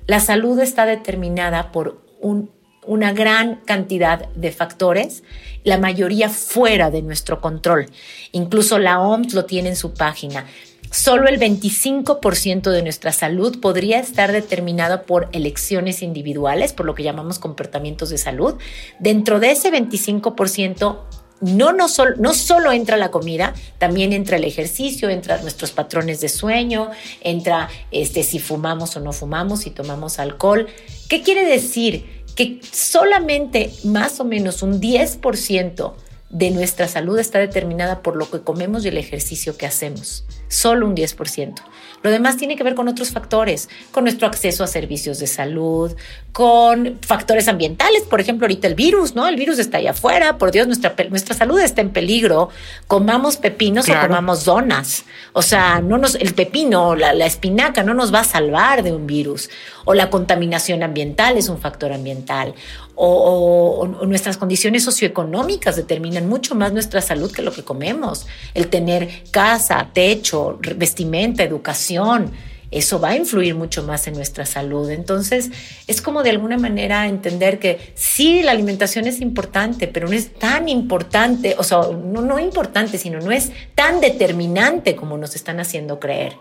[0.08, 2.52] La salud está determinada por un
[2.88, 5.24] una gran cantidad de factores,
[5.64, 7.88] la mayoría fuera de nuestro control.
[8.32, 10.46] Incluso la OMS lo tiene en su página.
[10.92, 17.04] Solo el 25% de nuestra salud podría estar determinada por elecciones individuales, por lo que
[17.04, 18.56] llamamos comportamientos de salud.
[19.00, 21.00] Dentro de ese 25%,
[21.42, 26.30] no, no, no solo entra la comida, también entra el ejercicio, entra nuestros patrones de
[26.30, 30.68] sueño, entra este, si fumamos o no fumamos, si tomamos alcohol.
[31.10, 32.15] ¿Qué quiere decir?
[32.36, 35.94] Que solamente más o menos un 10%
[36.30, 40.26] de nuestra salud está determinada por lo que comemos y el ejercicio que hacemos.
[40.56, 41.54] Solo un 10%.
[42.02, 45.92] Lo demás tiene que ver con otros factores, con nuestro acceso a servicios de salud,
[46.32, 49.28] con factores ambientales, por ejemplo, ahorita el virus, ¿no?
[49.28, 52.50] El virus está allá afuera, por Dios, nuestra, nuestra salud está en peligro.
[52.88, 55.04] Comamos pepinos o comamos donas.
[55.34, 58.94] O sea, no nos, el pepino, la, la espinaca no nos va a salvar de
[58.94, 59.50] un virus.
[59.84, 62.54] O la contaminación ambiental es un factor ambiental
[62.96, 68.26] o, nuestras condiciones socioeconómicas determinan mucho más nuestra salud que lo que comemos.
[68.54, 72.32] El tener casa, techo, vestimenta, educación,
[72.72, 74.90] eso va a influir mucho más en nuestra salud.
[74.90, 75.52] Entonces,
[75.88, 80.34] es como de alguna manera entender que sí, la alimentación es importante, pero no es
[80.34, 85.60] tan importante, o sea, no, no importante, sino no es tan determinante como nos están
[85.60, 86.34] haciendo creer.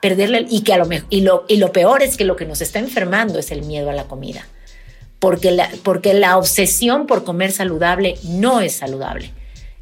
[0.00, 2.44] Perderle, y que a lo mejor, y lo, y lo peor es que lo que
[2.44, 4.46] nos está enfermando es el miedo a la comida
[5.24, 9.32] porque porque la obsesión por comer saludable no es saludable.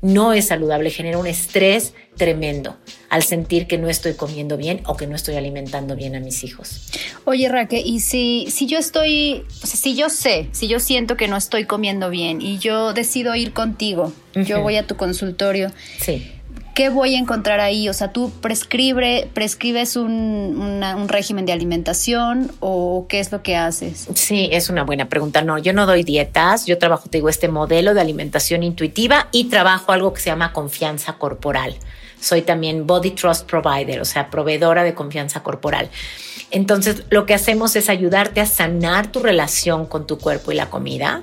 [0.03, 2.77] No es saludable, genera un estrés tremendo
[3.09, 6.45] al sentir que no estoy comiendo bien o que no estoy alimentando bien a mis
[6.45, 6.89] hijos.
[7.25, 11.17] Oye, Raquel, y si, si yo estoy, o sea, si yo sé, si yo siento
[11.17, 15.71] que no estoy comiendo bien y yo decido ir contigo, yo voy a tu consultorio.
[15.99, 16.33] Sí
[16.75, 17.89] ¿qué voy a encontrar ahí?
[17.89, 20.13] O sea, ¿tú prescribe, prescribes un,
[20.59, 24.09] un, régimen de alimentación o qué es lo que haces?
[24.15, 25.43] Sí, es una buena pregunta.
[25.43, 29.45] No, yo no doy dietas, yo trabajo, te digo, este modelo de alimentación intuitiva y
[29.45, 31.77] trabajo algo que se llama confianza corporal.
[32.21, 35.91] Soy también Body Trust Provider, o sea, proveedora de confianza corporal.
[36.53, 40.71] Entonces, lo que hacemos es ayudarte a sanar tu relación con tu cuerpo y la
[40.71, 41.23] comida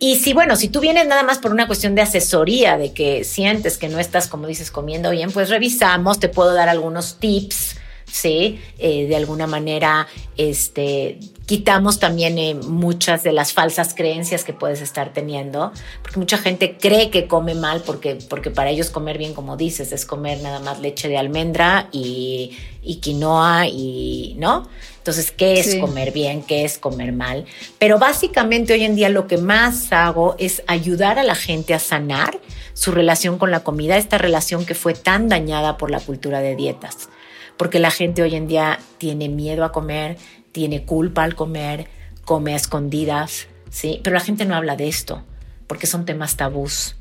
[0.00, 3.24] y si, bueno, si tú vienes nada más por una cuestión de asesoría, de que
[3.24, 7.76] sientes que no estás, como dices, comiendo bien, pues revisamos, te puedo dar algunos tips,
[8.04, 8.60] ¿sí?
[8.78, 10.06] Eh, de alguna manera,
[10.36, 16.38] este, quitamos también eh, muchas de las falsas creencias que puedes estar teniendo, porque mucha
[16.38, 20.40] gente cree que come mal, porque, porque para ellos comer bien, como dices, es comer
[20.42, 24.68] nada más leche de almendra y, y quinoa y, ¿no?
[25.08, 26.42] Entonces, ¿qué es comer bien?
[26.42, 27.46] ¿Qué es comer mal?
[27.78, 31.78] Pero básicamente hoy en día lo que más hago es ayudar a la gente a
[31.78, 32.38] sanar
[32.74, 36.56] su relación con la comida, esta relación que fue tan dañada por la cultura de
[36.56, 37.08] dietas.
[37.56, 40.18] Porque la gente hoy en día tiene miedo a comer,
[40.52, 41.86] tiene culpa al comer,
[42.26, 44.02] come a escondidas, ¿sí?
[44.04, 45.24] Pero la gente no habla de esto
[45.66, 46.96] porque son temas tabús.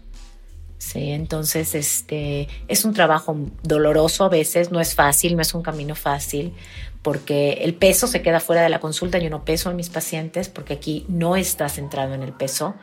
[0.77, 5.63] Sí, entonces este es un trabajo doloroso a veces, no es fácil, no es un
[5.63, 6.53] camino fácil,
[7.01, 9.17] porque el peso se queda fuera de la consulta.
[9.17, 12.75] Yo no peso en mis pacientes porque aquí no está centrado en el peso.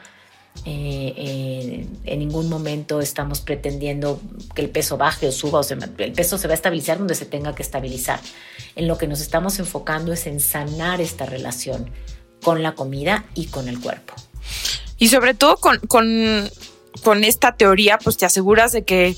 [0.65, 4.21] Eh, eh, en ningún momento estamos pretendiendo
[4.55, 5.65] que el peso baje o suba, o
[5.99, 8.21] el peso se va a estabilizar donde se tenga que estabilizar.
[8.77, 11.91] En lo que nos estamos enfocando es en sanar esta relación
[12.43, 14.15] con la comida y con el cuerpo.
[14.99, 16.49] Y sobre todo con, con,
[17.03, 19.17] con esta teoría, pues te aseguras de que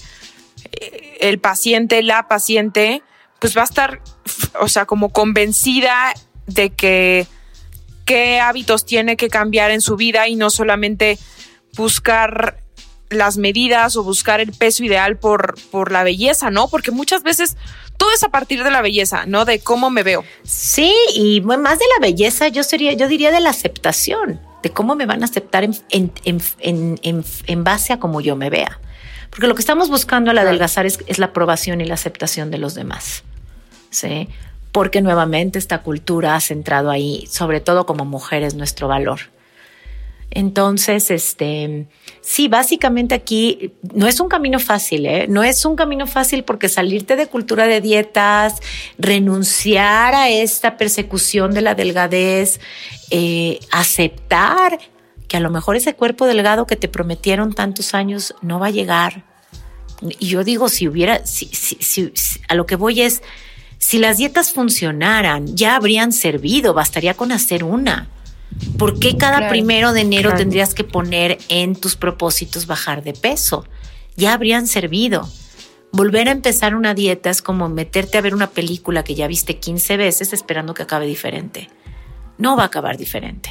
[0.73, 3.03] eh, el paciente, la paciente,
[3.39, 4.01] pues va a estar,
[4.61, 6.15] o sea, como convencida
[6.47, 7.27] de que
[8.05, 11.19] qué hábitos tiene que cambiar en su vida y no solamente
[11.77, 12.61] buscar
[13.11, 16.69] las medidas o buscar el peso ideal por, por la belleza, ¿no?
[16.69, 17.57] Porque muchas veces
[17.97, 19.45] todo es a partir de la belleza, ¿no?
[19.45, 20.25] De cómo me veo.
[20.43, 24.97] Sí, y más de la belleza, yo sería, yo diría de la aceptación, de cómo
[24.97, 26.11] me van a aceptar en, en,
[26.59, 28.81] en, en base a cómo yo me vea
[29.31, 32.59] Porque lo que estamos buscando al adelgazar es, es la aprobación y la aceptación de
[32.59, 33.23] los demás.
[33.91, 34.29] ¿Sí?
[34.73, 39.21] Porque nuevamente esta cultura ha centrado ahí, sobre todo como mujeres, nuestro valor.
[40.31, 41.87] Entonces, este,
[42.20, 45.27] sí, básicamente aquí no es un camino fácil, ¿eh?
[45.29, 48.61] No es un camino fácil porque salirte de cultura de dietas,
[48.99, 52.61] renunciar a esta persecución de la delgadez,
[53.11, 54.79] eh, aceptar
[55.29, 58.70] que a lo mejor ese cuerpo delgado que te prometieron tantos años no va a
[58.70, 59.24] llegar.
[60.18, 62.12] Y yo digo, si hubiera, si, si, si,
[62.49, 63.22] a lo que voy es,
[63.79, 68.09] si las dietas funcionaran, ya habrían servido, bastaría con hacer una.
[68.78, 73.66] ¿Por qué cada primero de enero tendrías que poner en tus propósitos bajar de peso?
[74.16, 75.28] Ya habrían servido.
[75.92, 79.59] Volver a empezar una dieta es como meterte a ver una película que ya viste
[79.59, 81.70] 15 veces esperando que acabe diferente.
[82.38, 83.50] No va a acabar diferente.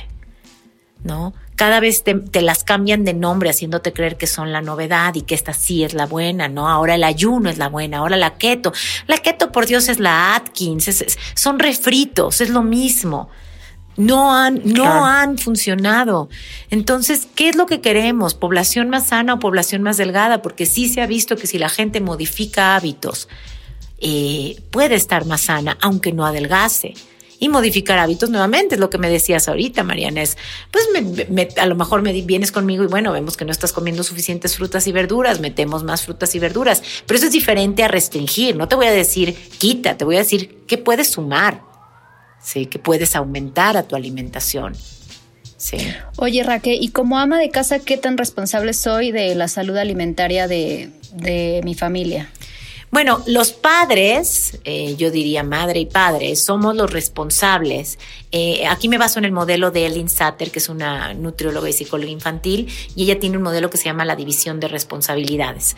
[1.03, 1.33] ¿No?
[1.55, 5.21] Cada vez te, te, las cambian de nombre haciéndote creer que son la novedad y
[5.21, 6.67] que esta sí es la buena, ¿no?
[6.67, 8.73] Ahora el ayuno es la buena, ahora la keto.
[9.05, 13.29] La keto, por Dios, es la Atkins, son refritos, es lo mismo
[13.97, 16.29] no han, no han funcionado.
[16.69, 18.33] Entonces, ¿qué es lo que queremos?
[18.33, 20.41] ¿Población más sana o población más delgada?
[20.41, 23.27] Porque sí se ha visto que si la gente modifica hábitos,
[23.99, 26.93] eh, puede estar más sana, aunque no adelgace.
[27.37, 30.37] Y modificar hábitos nuevamente, es lo que me decías ahorita, Mariana, es,
[30.71, 30.87] pues
[31.57, 34.87] a lo mejor me vienes conmigo y bueno, vemos que no estás comiendo suficientes frutas
[34.87, 38.75] y verduras, metemos más frutas y verduras, pero eso es diferente a restringir, no te
[38.75, 41.74] voy a decir quita, te voy a decir qué puedes sumar.
[42.45, 42.67] ¿Sí?
[42.67, 44.75] que puedes aumentar a tu alimentación.
[45.57, 45.77] Sí.
[46.17, 50.47] Oye, Raquel, y como ama de casa, ¿qué tan responsable soy de la salud alimentaria
[50.47, 50.91] de,
[51.63, 52.29] mi familia?
[52.91, 57.97] Bueno, los padres, eh, yo diría madre y padre, somos los responsables.
[58.31, 61.73] Eh, aquí me baso en el modelo de Ellen Satter, que es una nutrióloga y
[61.73, 65.75] psicóloga infantil, y ella tiene un modelo que se llama la división de responsabilidades.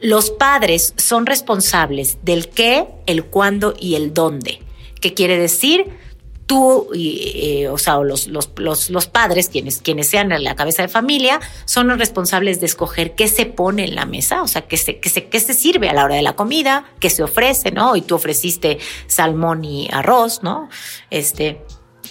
[0.00, 4.60] Los padres son responsables del qué, el cuándo y el dónde.
[5.00, 6.03] ¿Qué quiere decir?
[6.46, 11.40] Tú, eh, o sea, los, los, los, padres, quienes, quienes sean la cabeza de familia,
[11.64, 14.98] son los responsables de escoger qué se pone en la mesa, o sea, qué se,
[14.98, 17.96] qué se, qué se sirve a la hora de la comida, qué se ofrece, ¿no?
[17.96, 20.68] Y tú ofreciste salmón y arroz, ¿no?
[21.10, 21.62] Este,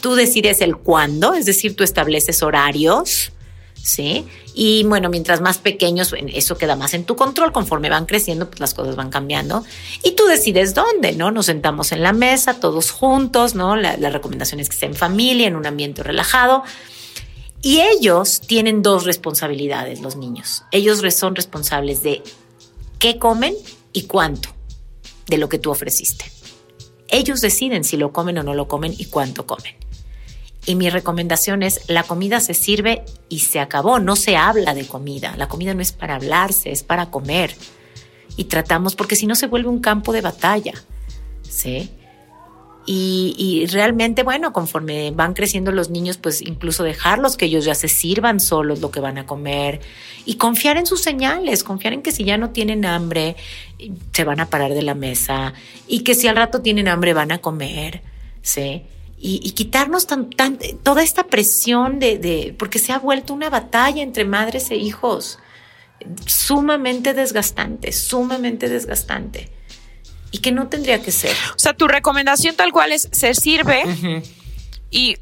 [0.01, 3.32] tú decides el cuándo, es decir, tú estableces horarios,
[3.83, 4.25] ¿sí?
[4.55, 7.51] Y bueno, mientras más pequeños, eso queda más en tu control.
[7.51, 9.63] Conforme van creciendo, pues las cosas van cambiando.
[10.03, 11.29] Y tú decides dónde, ¿no?
[11.29, 13.75] Nos sentamos en la mesa, todos juntos, ¿no?
[13.75, 16.63] La, la recomendación es que sea en familia, en un ambiente relajado.
[17.61, 20.63] Y ellos tienen dos responsabilidades, los niños.
[20.71, 22.23] Ellos son responsables de
[22.99, 23.53] qué comen
[23.91, 24.49] y cuánto
[25.27, 26.25] de lo que tú ofreciste.
[27.09, 29.75] Ellos deciden si lo comen o no lo comen y cuánto comen.
[30.65, 34.87] Y mi recomendación es, la comida se sirve y se acabó, no se habla de
[34.87, 35.35] comida.
[35.37, 37.55] La comida no es para hablarse, es para comer.
[38.37, 40.73] Y tratamos, porque si no se vuelve un campo de batalla.
[41.41, 41.91] ¿Sí?
[42.85, 47.75] Y, y, realmente, bueno, conforme van creciendo los niños, pues incluso dejarlos que ellos ya
[47.75, 49.79] se sirvan solos lo que van a comer
[50.25, 53.37] y confiar en sus señales, confiar en que si ya no tienen hambre,
[54.11, 55.53] se van a parar de la mesa
[55.87, 58.01] y que si al rato tienen hambre van a comer,
[58.41, 58.83] ¿sí?
[59.25, 64.01] Y, quitarnos tan, tan, toda esta presión de, de, porque se ha vuelto una batalla
[64.01, 65.39] entre madres e hijos
[66.25, 69.49] sumamente desgastante, sumamente desgastante
[70.29, 71.31] y que no tendría que ser.
[71.55, 73.85] O sea, tu recomendación tal cual es, se sirve
[74.89, 75.15] y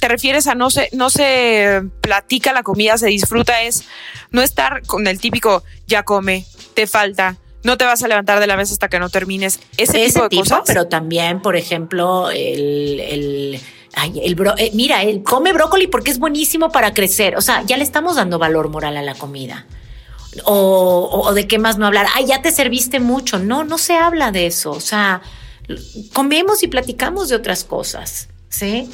[0.00, 3.84] te refieres a no se, no se platica la comida, se disfruta, es
[4.32, 6.44] no estar con el típico ya come,
[6.74, 10.06] te falta, no te vas a levantar de la mesa hasta que no termines ese,
[10.06, 10.60] tipo de cosas.
[10.64, 13.60] Pero también, por ejemplo, el, el
[13.98, 17.34] Ay, el bro, eh, mira, él come brócoli porque es buenísimo para crecer.
[17.36, 19.66] O sea, ya le estamos dando valor moral a la comida.
[20.44, 22.06] O, o, de qué más no hablar.
[22.14, 23.38] Ay, ya te serviste mucho.
[23.38, 24.70] No, no se habla de eso.
[24.70, 25.22] O sea,
[26.12, 28.28] comemos y platicamos de otras cosas.
[28.50, 28.90] ¿Sí?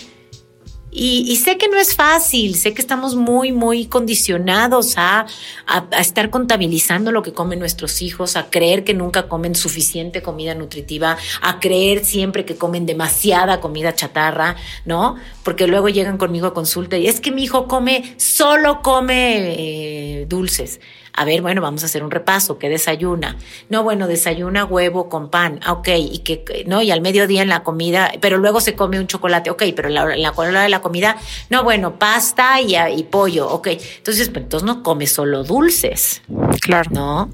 [0.94, 5.24] Y, sé que no es fácil, sé que estamos muy, muy condicionados a,
[5.66, 10.54] a, estar contabilizando lo que comen nuestros hijos, a creer que nunca comen suficiente comida
[10.54, 15.16] nutritiva, a creer siempre que comen demasiada comida chatarra, ¿no?
[15.44, 20.26] Porque luego llegan conmigo a consulta y es que mi hijo come, solo come eh,
[20.28, 20.78] dulces.
[21.14, 22.58] A ver, bueno, vamos a hacer un repaso.
[22.58, 23.36] ¿Qué desayuna?
[23.68, 25.60] No, bueno, desayuna huevo con pan.
[25.62, 25.88] Ah, ok.
[25.88, 29.50] Y que, no, y al mediodía en la comida, pero luego se come un chocolate.
[29.50, 31.18] Ok, pero en la, en la hora de la comida,
[31.50, 33.48] no, bueno, pasta y, y pollo.
[33.48, 33.68] Ok.
[33.68, 36.22] Entonces, pues entonces no come solo dulces.
[36.60, 36.90] Claro.
[36.92, 37.30] ¿No?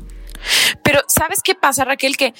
[0.82, 2.16] Pero ¿sabes qué pasa, Raquel?
[2.16, 2.34] Que eh,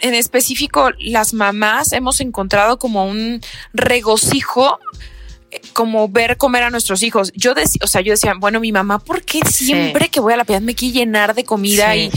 [0.00, 3.40] en específico las mamás hemos encontrado como un
[3.72, 4.78] regocijo
[5.72, 7.32] como ver comer a nuestros hijos.
[7.34, 10.36] Yo decía, o sea, yo decía, bueno, mi mamá, ¿por qué siempre que voy a
[10.36, 11.94] la piedad me quiere llenar de comida?
[11.96, 12.10] Y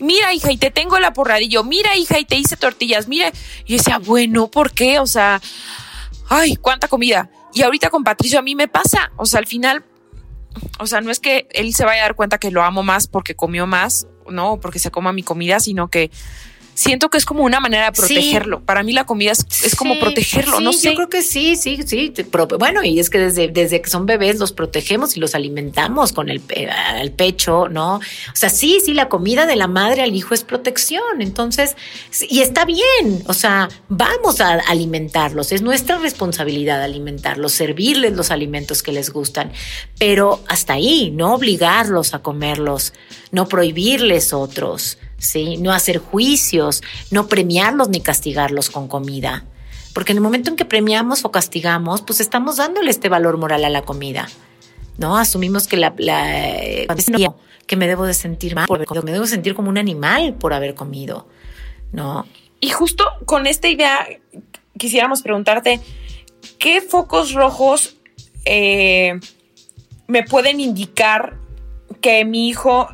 [0.00, 3.32] mira, hija, y te tengo el aporradillo, mira, hija, y te hice tortillas, mira.
[3.64, 4.98] Y yo decía, bueno, ¿por qué?
[4.98, 5.40] O sea,
[6.28, 7.30] ay, cuánta comida.
[7.54, 9.84] Y ahorita con Patricio a mí me pasa, o sea, al final,
[10.78, 13.06] o sea, no es que él se vaya a dar cuenta que lo amo más
[13.06, 16.10] porque comió más, no, porque se coma mi comida, sino que
[16.76, 18.60] siento que es como una manera de protegerlo.
[18.60, 20.90] Para mí la comida es, como protegerlo, no sé.
[20.90, 22.12] Yo creo que sí, sí, sí.
[22.58, 26.28] Bueno, y es que desde, desde que son bebés los protegemos y los alimentamos con
[26.28, 26.42] el,
[27.00, 27.96] el pecho, ¿no?
[27.96, 28.00] O
[28.34, 31.20] sea, sí, sí, la comida de la madre al hijo es protección.
[31.20, 31.76] Entonces,
[32.28, 33.24] y está bien.
[33.26, 35.52] O sea, vamos a alimentarlos.
[35.52, 39.50] Es nuestra responsabilidad alimentarlos, servirles los alimentos que les gustan.
[39.98, 42.92] Pero hasta ahí, no obligarlos a comerlos,
[43.32, 44.98] no prohibirles otros.
[45.18, 45.56] ¿Sí?
[45.56, 49.44] No hacer juicios, no premiarlos ni castigarlos con comida.
[49.92, 53.64] Porque en el momento en que premiamos o castigamos, pues estamos dándole este valor moral
[53.64, 54.28] a la comida.
[54.98, 55.16] ¿No?
[55.18, 59.54] Asumimos que la, que me debo de sentir mal por haber comido, me debo sentir
[59.54, 61.26] como un animal por haber comido.
[61.92, 62.26] ¿No?
[62.60, 64.06] Y justo con esta idea
[64.78, 65.80] quisiéramos preguntarte,
[66.58, 67.96] ¿qué focos rojos
[68.44, 69.18] eh,
[70.06, 71.36] me pueden indicar
[72.00, 72.88] que mi hijo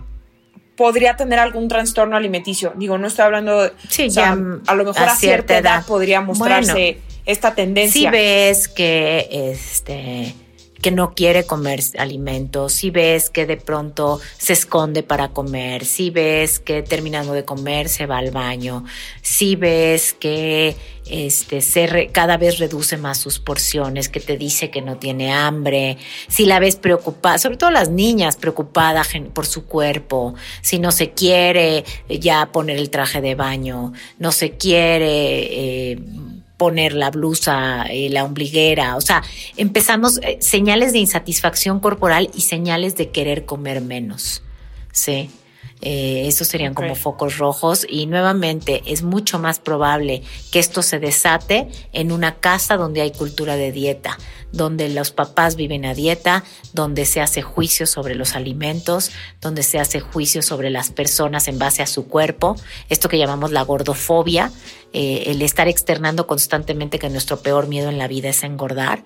[0.76, 2.72] podría tener algún trastorno alimenticio.
[2.76, 4.32] Digo, no estoy hablando, sí, ya
[4.66, 8.10] a lo mejor a, cierta, edad, podría mostrarse esta tendencia.
[8.10, 10.34] Si ves que este
[10.82, 16.10] que no quiere comer alimentos, si ves que de pronto se esconde para comer, si
[16.10, 18.84] ves que terminando de comer se va al baño,
[19.22, 20.76] si ves que
[21.06, 25.98] este, se cada vez reduce más sus porciones, que te dice que no tiene hambre,
[26.28, 31.12] si la ves preocupada, sobre todo las niñas preocupadas por su cuerpo, si no se
[31.12, 35.92] quiere ya poner el traje de baño, no se quiere...
[35.92, 35.98] Eh,
[36.62, 39.24] poner la blusa, eh, la ombliguera, o sea,
[39.56, 44.44] empezamos eh, señales de insatisfacción corporal y señales de querer comer menos,
[44.92, 45.28] ¿sí?
[45.82, 47.84] Eh, esos serían como focos rojos.
[47.88, 53.10] Y nuevamente es mucho más probable que esto se desate en una casa donde hay
[53.10, 54.16] cultura de dieta,
[54.52, 59.10] donde los papás viven a dieta, donde se hace juicio sobre los alimentos,
[59.40, 62.56] donde se hace juicio sobre las personas en base a su cuerpo,
[62.88, 64.52] esto que llamamos la gordofobia,
[64.92, 69.02] eh, el estar externando constantemente que nuestro peor miedo en la vida es engordar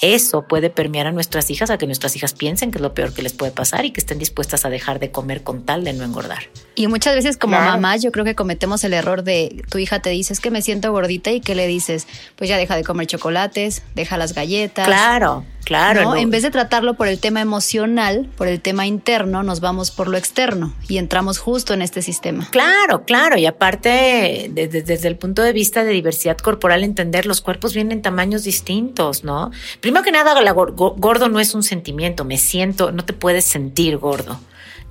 [0.00, 3.12] eso puede permear a nuestras hijas a que nuestras hijas piensen que es lo peor
[3.12, 5.92] que les puede pasar y que estén dispuestas a dejar de comer con tal de
[5.92, 6.44] no engordar.
[6.74, 10.10] Y muchas veces como mamás yo creo que cometemos el error de tu hija te
[10.10, 13.06] dice es que me siento gordita y que le dices pues ya deja de comer
[13.06, 14.86] chocolates, deja las galletas.
[14.86, 15.44] Claro.
[15.64, 16.16] Claro.
[16.16, 20.08] En vez de tratarlo por el tema emocional, por el tema interno, nos vamos por
[20.08, 22.48] lo externo y entramos justo en este sistema.
[22.50, 23.36] Claro, claro.
[23.36, 28.02] Y aparte, desde, el punto de vista de diversidad corporal, entender los cuerpos vienen en
[28.02, 29.50] tamaños distintos, ¿no?
[29.90, 32.24] Primero que nada, gordo no es un sentimiento.
[32.24, 34.40] Me siento, no te puedes sentir gordo.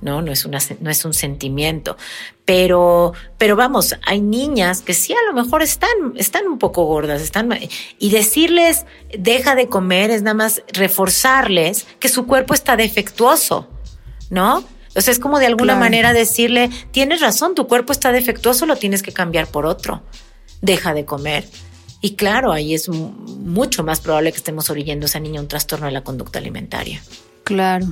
[0.02, 0.20] ¿no?
[0.20, 1.96] No es, una, no es un sentimiento.
[2.44, 7.22] Pero, pero vamos, hay niñas que sí a lo mejor están, están un poco gordas,
[7.22, 7.48] están,
[7.98, 8.84] y decirles
[9.18, 13.68] deja de comer es nada más reforzarles que su cuerpo está defectuoso,
[14.28, 14.62] ¿no?
[14.94, 18.76] O sea, es como de alguna manera decirle, tienes razón, tu cuerpo está defectuoso, lo
[18.76, 20.02] tienes que cambiar por otro.
[20.60, 21.46] Deja de comer.
[22.00, 25.86] Y claro, ahí es mucho más probable que estemos orillando a esa niña un trastorno
[25.86, 27.02] de la conducta alimentaria.
[27.50, 27.86] Claro.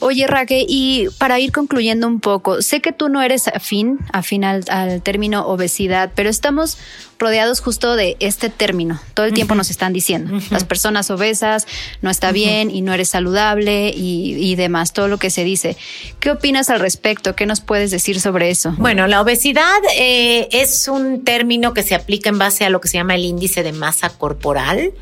[0.00, 4.44] Oye, Raque, y para ir concluyendo un poco, sé que tú no eres afín, afín
[4.44, 4.62] al,
[5.02, 6.76] término obesidad, pero estamos
[7.18, 9.00] rodeados justo de este término.
[9.14, 11.66] Todo el tiempo nos están diciendo, las personas obesas
[12.02, 15.78] no está bien y no eres saludable y, demás, todo lo que se dice.
[16.18, 17.34] ¿Qué opinas al respecto?
[17.34, 18.74] ¿Qué nos puedes decir sobre eso?
[18.76, 22.88] Bueno, la obesidad eh, es un término que se aplica en base a lo que
[22.88, 24.92] se llama el índice de masa corporal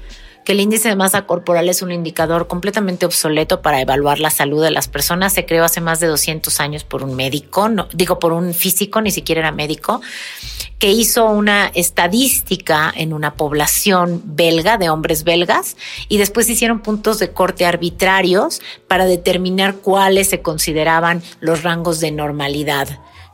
[0.49, 4.65] que el índice de masa corporal es un indicador completamente obsoleto para evaluar la salud
[4.65, 5.35] de las personas.
[5.35, 9.03] Se creó hace más de 200 años por un médico, no, digo por un físico,
[9.03, 10.01] ni siquiera era médico,
[10.79, 15.77] que hizo una estadística en una población belga de hombres belgas
[16.09, 22.11] y después hicieron puntos de corte arbitrarios para determinar cuáles se consideraban los rangos de
[22.11, 22.89] normalidad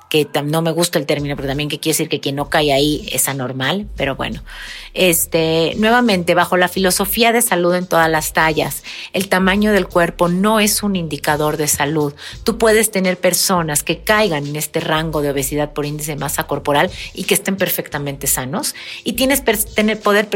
[0.08, 2.72] que no me gusta el término, pero también que quiere decir que quien no cae
[2.72, 4.42] ahí es anormal, pero bueno.
[4.92, 10.28] Este, nuevamente, bajo la filosofía de salud en todas las tallas, el tamaño del cuerpo
[10.28, 12.14] no es un indicador de salud.
[12.44, 16.44] Tú puedes tener personas que caigan en este rango de obesidad por índice de masa
[16.44, 18.76] corporal y que estén perfectamente sanos.
[19.02, 19.42] Y tienes
[20.02, 20.28] poder,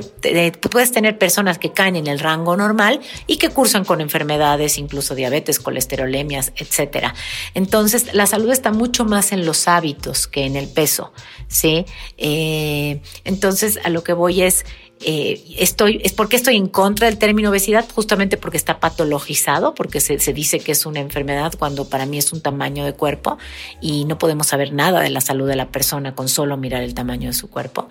[0.70, 5.14] puedes tener personas que caen en el rango normal y que cursan con enfermedades, incluso
[5.14, 7.14] diabetes, colesterolemias, etcétera.
[7.54, 11.12] Entonces, la salud está mucho más en los hábitos que en el peso,
[11.48, 11.84] ¿sí?
[12.16, 14.64] Eh, entonces, a lo que voy es,
[15.00, 20.00] eh, estoy, es porque estoy en contra del término obesidad, justamente porque está patologizado, porque
[20.00, 23.38] se, se, dice que es una enfermedad cuando para mí es un tamaño de cuerpo
[23.80, 26.94] y no podemos saber nada de la salud de la persona con solo mirar el
[26.94, 27.88] tamaño de su cuerpo.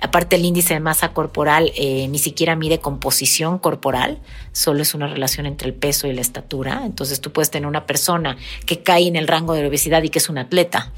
[0.00, 4.18] Aparte, el índice de masa corporal eh, ni siquiera mide composición corporal,
[4.52, 6.82] solo es una relación entre el peso y la estatura.
[6.84, 10.18] Entonces tú puedes tener una persona que cae en el rango de obesidad y que
[10.18, 10.92] es un atleta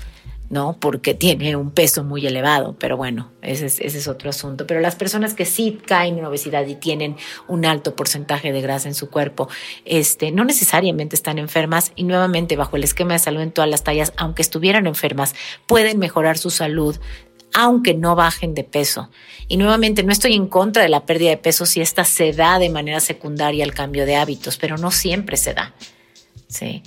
[0.51, 0.77] ¿no?
[0.79, 4.67] Porque tiene un peso muy elevado, pero bueno, ese es, otro asunto.
[4.67, 8.89] Pero las personas que sí caen en obesidad y tienen un alto porcentaje de grasa
[8.89, 9.49] en su cuerpo,
[9.85, 13.85] este, no necesariamente están enfermas y nuevamente bajo el esquema de salud en todas las
[13.85, 15.37] tallas, aunque estuvieran enfermas,
[15.67, 16.97] pueden mejorar su salud
[17.53, 19.11] aunque no bajen de peso.
[19.49, 22.61] Y nuevamente, no estoy en contra de la pérdida de peso si esta se da
[22.61, 25.75] de manera secundaria al cambio de hábitos, pero no siempre se da.
[26.47, 26.85] Sí.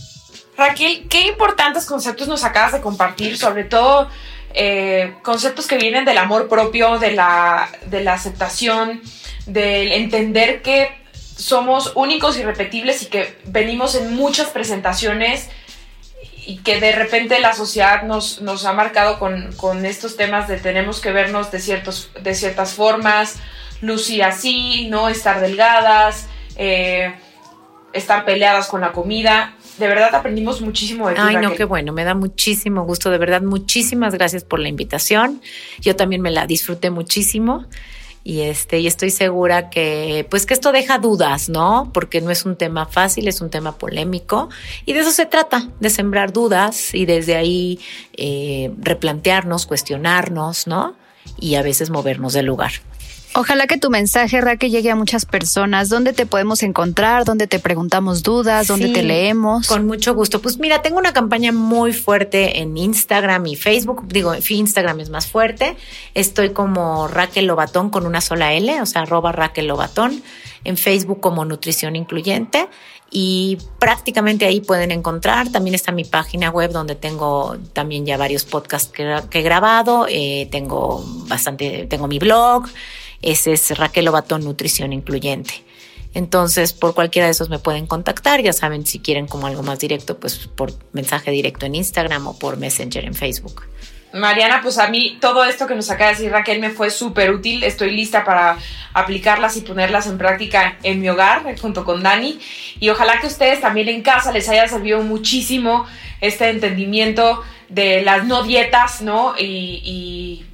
[0.58, 4.10] Raquel, qué importantes conceptos nos acabas de compartir, sobre todo
[4.54, 9.01] eh, conceptos que vienen del amor propio, de la, de la aceptación,
[9.47, 10.89] del entender que
[11.36, 15.49] somos únicos y repetibles y que venimos en muchas presentaciones
[16.45, 20.58] y que de repente la sociedad nos, nos ha marcado con, con, estos temas de
[20.58, 23.38] tenemos que vernos de, ciertos, de ciertas formas,
[23.82, 26.28] lucir así, no estar delgadas,
[26.58, 27.16] eh,
[27.93, 31.21] estar peleadas con la comida de verdad aprendimos muchísimo de ti.
[31.24, 35.41] Ay, no, qué bueno, me da muchísimo gusto, de verdad, muchísimas gracias por la invitación.
[35.80, 37.65] Yo también me la disfruté muchísimo
[38.24, 41.91] y este y estoy segura que pues que esto deja dudas, ¿no?
[41.93, 44.49] Porque no es un tema fácil, es un tema polémico
[44.86, 47.80] y de eso se trata, de sembrar dudas y desde ahí
[48.15, 50.95] eh, replantearnos, cuestionarnos, ¿no?
[51.39, 52.71] Y a veces movernos del lugar.
[53.36, 55.89] Ojalá que tu mensaje, Raquel, llegue a muchas personas.
[55.89, 57.25] ¿Dónde te podemos encontrar?
[57.25, 58.67] ¿Dónde te preguntamos dudas?
[58.67, 59.67] ¿Dónde te leemos?
[59.67, 60.39] Con mucho gusto.
[60.39, 64.07] Pues mira, tengo una campaña muy fuerte en Instagram y Facebook.
[64.07, 65.75] Digo, Instagram es más fuerte.
[66.13, 70.21] Estoy como Raquel Lobatón con una sola L, o sea, arroba Raquel Lobatón.
[70.63, 72.69] En Facebook como Nutrición Incluyente
[73.09, 75.51] y prácticamente ahí pueden encontrar.
[75.51, 80.07] También está mi página web donde tengo también ya varios podcasts que, he grabado.
[80.09, 82.65] Eh, tengo bastante, tengo mi blog.
[83.24, 85.63] Ese es Raquel Obatón Nutrición Incluyente.
[86.13, 88.41] Entonces, por cualquiera de esos me pueden contactar.
[88.41, 92.38] Ya saben, si quieren como algo más directo, pues por mensaje directo en Instagram o
[92.38, 93.63] por Messenger en Facebook.
[94.13, 97.32] Mariana, pues a mí todo esto que nos acaba de decir Raquel me fue súper
[97.32, 97.63] útil.
[97.63, 98.59] Estoy lista para
[98.93, 102.39] aplicarlas y ponerlas en práctica en mi hogar junto con Dani.
[102.80, 105.88] Y ojalá que ustedes también en casa les haya servido muchísimo
[106.21, 109.34] este entendimiento de las no dietas, ¿no?
[109.39, 110.45] y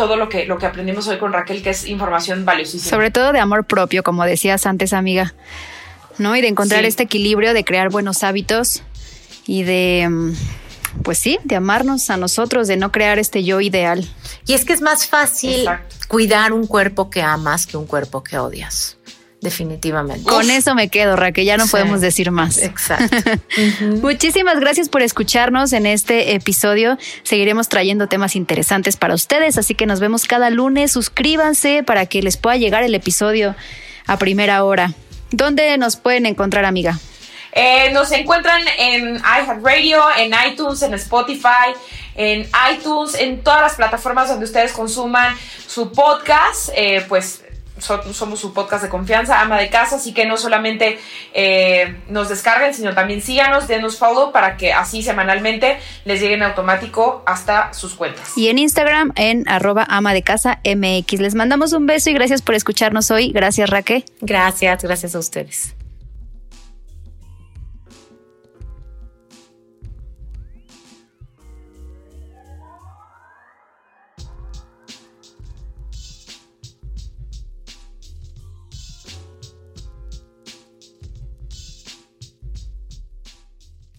[0.00, 2.88] todo lo que, lo que aprendimos hoy con Raquel, que es información valiosísima.
[2.88, 5.34] Sobre todo de amor propio, como decías antes, amiga,
[6.16, 6.34] ¿no?
[6.34, 8.82] Y de encontrar este equilibrio, de crear buenos hábitos
[9.46, 10.32] y de, mm,
[11.02, 14.08] pues sí, de amarnos a nosotros, de no crear este yo ideal.
[14.46, 15.68] Y es que es más fácil
[16.08, 18.96] cuidar un cuerpo que amas que un cuerpo que odias
[19.40, 20.28] definitivamente.
[20.28, 22.58] Con eso me quedo, Raquel, ya no podemos decir más.
[22.58, 23.16] Exacto.
[24.02, 26.98] Muchísimas gracias por escucharnos en este episodio.
[27.22, 30.92] Seguiremos trayendo temas interesantes para ustedes, así que nos vemos cada lunes.
[30.92, 33.54] Suscríbanse para que les pueda llegar el episodio
[34.06, 34.92] a primera hora.
[35.30, 36.98] ¿Dónde nos pueden encontrar, amiga?
[37.52, 41.74] Eh, nos encuentran en iHeartRadio, en iTunes, en Spotify,
[42.14, 45.36] en iTunes, en todas las plataformas donde ustedes consuman
[45.66, 46.70] su podcast.
[46.74, 47.42] Eh, pues
[47.80, 50.98] somos su podcast de confianza, ama de casa, así que no solamente
[51.32, 57.22] eh, nos descarguen, sino también síganos, denos follow para que así semanalmente les lleguen automático
[57.26, 58.36] hasta sus cuentas.
[58.36, 61.20] Y en Instagram en arroba ama de casa MX.
[61.20, 63.32] Les mandamos un beso y gracias por escucharnos hoy.
[63.32, 64.04] Gracias Raquel.
[64.20, 65.79] Gracias, gracias a ustedes.